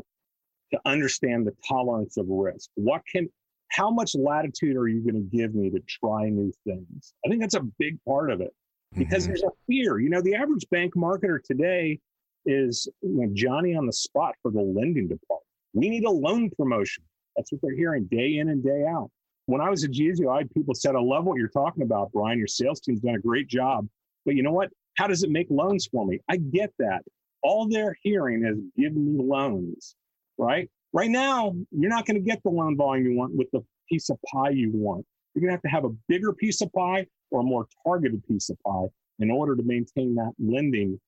to 0.71 0.79
understand 0.85 1.45
the 1.45 1.53
tolerance 1.67 2.15
of 2.15 2.25
risk. 2.29 2.69
What 2.75 3.01
can 3.05 3.27
how 3.71 3.91
much 3.91 4.15
latitude 4.15 4.77
are 4.77 4.87
you 4.87 5.01
going 5.01 5.15
to 5.15 5.37
give 5.37 5.53
me 5.53 5.69
to 5.71 5.81
try 5.81 6.29
new 6.29 6.53
things? 6.65 7.13
I 7.25 7.29
think 7.29 7.41
that's 7.41 7.55
a 7.55 7.67
big 7.79 7.97
part 8.07 8.31
of 8.31 8.39
it. 8.39 8.53
Because 8.97 9.23
mm-hmm. 9.23 9.33
there's 9.33 9.43
a 9.43 9.51
fear 9.67 9.99
you 9.99 10.09
know 10.09 10.21
the 10.21 10.35
average 10.35 10.65
bank 10.71 10.93
marketer 10.95 11.43
today 11.43 11.99
is 12.45 12.87
you 13.01 13.09
know, 13.09 13.29
johnny 13.33 13.75
on 13.75 13.85
the 13.85 13.93
spot 13.93 14.35
for 14.41 14.51
the 14.51 14.61
lending 14.61 15.09
department. 15.09 15.47
We 15.73 15.89
need 15.89 16.05
a 16.05 16.09
loan 16.09 16.49
promotion. 16.57 17.03
That's 17.35 17.51
what 17.51 17.59
they're 17.61 17.75
hearing 17.75 18.05
day 18.05 18.37
in 18.37 18.47
and 18.47 18.63
day 18.63 18.85
out 18.85 19.11
when 19.51 19.61
I 19.61 19.69
was 19.69 19.83
at 19.83 19.91
Geezeo, 19.91 20.33
I 20.33 20.39
had 20.39 20.53
people 20.53 20.73
said, 20.73 20.95
I 20.95 21.01
love 21.01 21.25
what 21.25 21.37
you're 21.37 21.49
talking 21.49 21.83
about, 21.83 22.11
Bryan. 22.13 22.37
Your 22.37 22.47
sales 22.47 22.79
team's 22.79 23.01
done 23.01 23.15
a 23.15 23.19
great 23.19 23.47
job. 23.47 23.87
But 24.25 24.35
you 24.35 24.43
know 24.43 24.53
what? 24.53 24.69
How 24.95 25.07
does 25.07 25.23
it 25.23 25.29
make 25.29 25.47
loans 25.49 25.87
for 25.91 26.05
me? 26.05 26.19
I 26.29 26.37
get 26.37 26.71
that. 26.79 27.01
All 27.43 27.67
they're 27.67 27.97
hearing 28.01 28.45
is 28.45 28.57
give 28.81 28.93
me 28.95 29.21
loans, 29.21 29.95
right? 30.37 30.69
Right 30.93 31.09
now, 31.09 31.53
you're 31.71 31.89
not 31.89 32.05
going 32.05 32.15
to 32.15 32.21
get 32.21 32.41
the 32.43 32.49
loan 32.49 32.77
volume 32.77 33.05
you 33.05 33.17
want 33.17 33.35
with 33.35 33.49
the 33.51 33.61
piece 33.89 34.09
of 34.09 34.17
pie 34.31 34.51
you 34.51 34.71
want. 34.73 35.05
You're 35.33 35.41
going 35.41 35.49
to 35.49 35.55
have 35.55 35.61
to 35.63 35.69
have 35.69 35.85
a 35.85 35.95
bigger 36.07 36.31
piece 36.33 36.61
of 36.61 36.71
pie 36.71 37.05
or 37.29 37.41
a 37.41 37.43
more 37.43 37.67
targeted 37.85 38.25
piece 38.27 38.49
of 38.49 38.57
pie 38.65 38.87
in 39.19 39.31
order 39.31 39.55
to 39.55 39.63
maintain 39.63 40.15
that 40.15 40.31
lending 40.39 40.99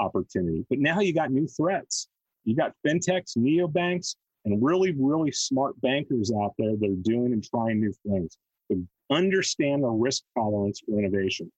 opportunity. 0.00 0.64
But 0.68 0.78
now 0.78 1.00
you 1.00 1.14
got 1.14 1.30
new 1.30 1.46
threats. 1.46 2.08
You 2.44 2.56
got 2.56 2.72
fintechs, 2.86 3.36
neobanks, 3.36 4.16
and 4.44 4.62
really, 4.62 4.94
really 4.98 5.32
smart 5.32 5.80
bankers 5.80 6.32
out 6.42 6.54
there 6.58 6.76
that 6.76 6.90
are 6.90 7.02
doing 7.02 7.32
and 7.32 7.44
trying 7.44 7.80
new 7.80 7.92
things. 8.06 8.36
To 8.70 8.86
understand 9.10 9.84
the 9.84 9.88
risk 9.88 10.22
tolerance 10.36 10.80
for 10.86 10.98
innovation. 10.98 11.50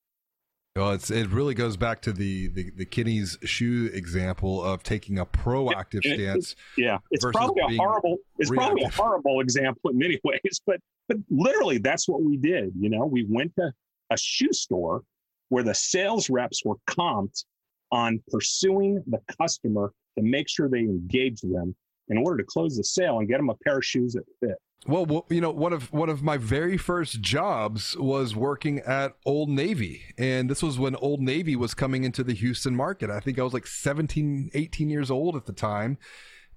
Well, 0.77 0.91
it's 0.91 1.09
it 1.09 1.29
really 1.31 1.55
goes 1.55 1.77
back 1.77 2.03
to 2.03 2.13
the 2.13 2.49
the, 2.49 2.71
the 2.71 2.85
Kinney's 2.85 3.39
shoe 3.45 3.91
example 3.93 4.63
of 4.63 4.83
taking 4.83 5.21
a 5.21 5.27
proactive 5.27 6.01
it, 6.03 6.19
stance. 6.19 6.57
Yeah, 6.77 6.99
it's 7.13 7.25
probably 7.25 7.63
a 7.63 7.77
horrible 7.77 8.17
it's 8.39 8.51
reactive. 8.51 8.67
probably 8.67 8.83
a 8.83 8.91
horrible 8.91 9.41
example 9.41 9.91
in 9.93 9.99
many 9.99 10.21
ways, 10.25 10.61
but 10.67 10.81
but 11.09 11.19
literally 11.31 11.79
that's 11.79 12.09
what 12.09 12.25
we 12.25 12.37
did. 12.37 12.73
You 12.77 12.91
know, 12.91 13.07
we 13.07 13.25
went 13.29 13.55
to 13.57 13.73
a 14.11 14.19
shoe 14.19 14.53
store 14.53 15.05
where 15.49 15.63
the 15.63 15.75
sales 15.75 16.29
reps 16.29 16.65
were 16.65 16.77
comped 16.89 17.45
on 17.93 18.21
pursuing 18.33 19.01
the 19.07 19.21
customer 19.39 19.93
to 20.19 20.25
make 20.25 20.49
sure 20.49 20.69
they 20.69 20.81
engage 20.81 21.41
them 21.41 21.77
in 22.09 22.19
order 22.19 22.39
to 22.39 22.45
close 22.45 22.77
the 22.77 22.85
sale 22.85 23.19
and 23.19 23.29
get 23.29 23.39
them 23.39 23.51
a 23.51 23.55
pair 23.65 23.79
of 23.79 23.85
shoes 23.85 24.13
that 24.13 24.25
fit. 24.41 24.57
Well, 24.87 25.25
you 25.31 25.41
know, 25.41 25.51
one 25.51 25.73
of 25.73 25.91
one 25.95 26.11
of 26.11 26.23
my 26.23 26.37
very 26.37 26.77
first 26.77 27.23
jobs 27.23 27.97
was 27.97 28.37
working 28.37 28.81
at 28.81 29.15
Old 29.25 29.49
Navy, 29.49 30.03
and 30.19 30.51
this 30.51 30.63
was 30.63 30.79
when 30.79 30.95
Old 30.97 31.21
Navy 31.21 31.57
was 31.57 31.73
coming 31.73 32.05
into 32.05 32.23
the 32.23 32.35
Houston 32.35 32.77
market. 32.77 33.09
I 33.09 33.21
think 33.21 33.39
I 33.39 33.43
was 33.43 33.55
like 33.55 33.67
17, 33.67 34.51
18 34.53 34.91
years 34.91 35.11
old 35.11 35.37
at 35.37 35.47
the 35.47 35.55
time, 35.55 35.97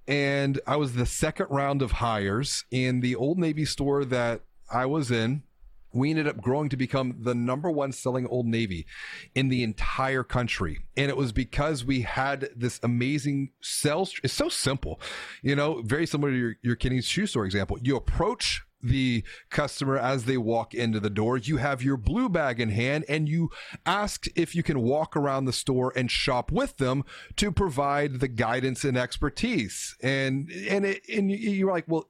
and 0.06 0.60
I 0.66 0.76
was 0.76 0.92
the 0.92 1.06
second 1.06 1.46
round 1.48 1.80
of 1.80 1.92
hires 1.92 2.64
in 2.70 3.00
the 3.00 3.16
Old 3.16 3.38
Navy 3.38 3.64
store 3.64 4.04
that 4.04 4.42
I 4.70 4.84
was 4.84 5.10
in 5.10 5.42
we 5.92 6.10
ended 6.10 6.28
up 6.28 6.40
growing 6.40 6.68
to 6.68 6.76
become 6.76 7.16
the 7.20 7.34
number 7.34 7.70
one 7.70 7.92
selling 7.92 8.26
Old 8.26 8.46
Navy 8.46 8.86
in 9.34 9.48
the 9.48 9.62
entire 9.62 10.22
country. 10.22 10.80
And 10.96 11.08
it 11.08 11.16
was 11.16 11.32
because 11.32 11.84
we 11.84 12.02
had 12.02 12.50
this 12.54 12.78
amazing 12.82 13.50
sales. 13.60 14.14
It's 14.22 14.34
so 14.34 14.48
simple, 14.48 15.00
you 15.42 15.56
know, 15.56 15.82
very 15.82 16.06
similar 16.06 16.30
to 16.32 16.38
your, 16.38 16.56
your 16.62 16.76
Kinney's 16.76 17.06
shoe 17.06 17.26
store 17.26 17.44
example. 17.44 17.78
You 17.80 17.96
approach 17.96 18.62
the 18.82 19.24
customer 19.50 19.98
as 19.98 20.24
they 20.24 20.36
walk 20.36 20.74
into 20.74 21.00
the 21.00 21.10
door. 21.10 21.36
You 21.36 21.56
have 21.56 21.82
your 21.82 21.96
blue 21.96 22.28
bag 22.28 22.60
in 22.60 22.68
hand 22.68 23.04
and 23.08 23.28
you 23.28 23.50
ask 23.84 24.26
if 24.36 24.54
you 24.54 24.62
can 24.62 24.82
walk 24.82 25.16
around 25.16 25.46
the 25.46 25.52
store 25.52 25.92
and 25.96 26.10
shop 26.10 26.52
with 26.52 26.76
them 26.76 27.04
to 27.36 27.50
provide 27.50 28.20
the 28.20 28.28
guidance 28.28 28.84
and 28.84 28.96
expertise. 28.96 29.96
And, 30.02 30.50
and, 30.68 30.86
it, 30.86 31.02
and 31.08 31.30
you're 31.30 31.72
like, 31.72 31.86
well, 31.88 32.08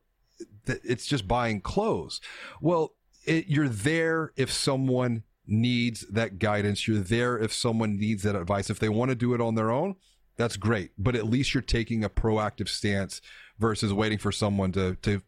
it's 0.67 1.07
just 1.07 1.27
buying 1.27 1.61
clothes. 1.61 2.21
Well, 2.61 2.95
it, 3.29 3.47
you're 3.49 3.69
there 3.69 4.33
if 4.37 4.51
someone 4.51 5.25
needs 5.47 6.01
that 6.11 6.39
guidance. 6.39 6.87
You're 6.89 6.99
there 6.99 7.39
if 7.39 7.53
someone 7.53 7.99
needs 7.99 8.23
that 8.23 8.37
advice. 8.37 8.71
If 8.71 8.79
they 8.79 8.89
want 8.89 9.11
to 9.11 9.15
do 9.15 9.35
it 9.35 9.41
on 9.41 9.55
their 9.55 9.71
own, 9.71 9.97
that's 10.37 10.57
great. 10.57 10.91
But 10.99 11.15
at 11.15 11.27
least 11.27 11.55
you're 11.55 11.63
taking 11.63 12.05
a 12.05 12.11
proactive 12.11 12.69
stance 12.69 13.21
versus 13.59 13.93
waiting 13.93 14.19
for 14.19 14.33
someone 14.33 14.73
to 14.73 14.97
to 15.03 15.23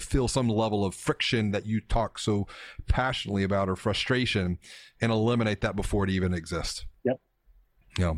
feel 0.00 0.26
some 0.26 0.48
level 0.48 0.84
of 0.84 0.94
friction 0.94 1.52
that 1.52 1.64
you 1.64 1.80
talk 1.80 2.18
so 2.18 2.48
passionately 2.88 3.44
about 3.44 3.68
or 3.68 3.76
frustration 3.76 4.58
and 5.00 5.12
eliminate 5.12 5.60
that 5.60 5.76
before 5.76 6.02
it 6.02 6.10
even 6.10 6.34
exists. 6.34 6.84
Yep. 7.04 7.20
Yeah. 7.96 8.14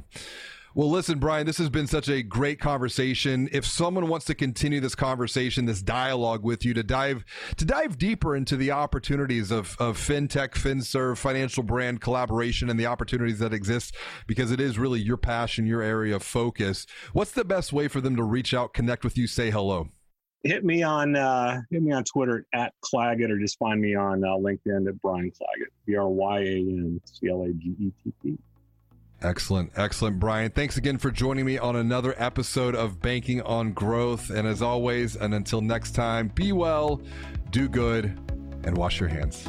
Well, 0.79 0.91
listen, 0.91 1.19
Bryan, 1.19 1.45
this 1.45 1.59
has 1.59 1.71
been 1.71 1.89
such 1.89 2.09
a 2.09 2.23
great 2.23 2.61
conversation. 2.61 3.49
If 3.51 3.67
someone 3.67 4.07
wants 4.07 4.27
to 4.27 4.35
continue 4.37 4.79
this 4.79 4.95
conversation, 4.95 5.65
this 5.65 5.83
dialogue 5.83 6.45
with 6.45 6.65
you 6.65 6.73
to 6.75 6.85
dive 6.85 7.25
to 7.57 7.65
dive 7.65 7.99
deeper 7.99 8.37
into 8.37 8.57
the 8.57 8.71
opportunities 8.71 9.51
of, 9.51 9.75
of 9.81 9.99
fintech, 9.99 10.51
finserv, 10.51 11.19
financial 11.19 11.65
brand 11.65 12.01
collaboration 12.01 12.71
and 12.71 12.79
the 12.79 12.87
opportunities 12.87 13.41
that 13.41 13.53
exist, 13.53 13.97
because 14.29 14.53
it 14.53 14.61
is 14.61 14.79
really 14.79 15.01
your 15.01 15.17
passion, 15.17 15.67
your 15.67 15.83
area 15.83 16.15
of 16.15 16.23
focus, 16.23 16.87
what's 17.13 17.33
the 17.33 17.45
best 17.45 17.73
way 17.73 17.89
for 17.89 18.01
them 18.01 18.15
to 18.15 18.23
reach 18.23 18.55
out, 18.55 18.73
connect 18.73 19.03
with 19.03 19.19
you, 19.19 19.27
say 19.27 19.51
hello? 19.51 19.89
Hit 20.45 20.65
me 20.65 20.85
on 20.85 21.17
uh, 21.17 21.61
hit 21.73 21.83
me 21.83 21.91
on 21.91 22.05
Twitter 22.05 22.47
at 22.55 22.73
Clagett 22.85 23.31
or 23.31 23.39
just 23.41 23.59
find 23.59 23.81
me 23.81 23.97
on 23.97 24.23
uh, 24.23 24.29
LinkedIn 24.29 24.87
at 24.87 25.03
Bryan 25.03 25.33
Clagett. 25.33 25.73
B 25.87 25.97
R 25.97 26.09
Y 26.09 26.39
A 26.39 26.57
N 26.59 27.01
C 27.05 27.29
L 27.29 27.43
A 27.43 27.53
G 27.53 27.75
E 27.81 27.93
T 28.05 28.13
T. 28.23 28.39
Excellent. 29.21 29.73
Excellent, 29.77 30.21
Bryan. 30.21 30.51
Thanks 30.51 30.77
again 30.77 30.97
for 30.99 31.11
joining 31.11 31.45
me 31.45 31.59
on 31.59 31.75
another 31.75 32.15
episode 32.19 32.77
of 32.77 33.01
Banking 33.01 33.43
on 33.43 33.73
Growth. 33.73 34.31
And 34.31 34.47
as 34.47 34.63
always, 34.63 35.17
and 35.17 35.35
until 35.35 35.61
next 35.61 35.93
time, 35.93 36.29
be 36.29 36.53
well, 36.53 37.03
do 37.51 37.69
good, 37.69 38.17
and 38.65 38.77
wash 38.77 39.01
your 39.01 39.09
hands. 39.09 39.49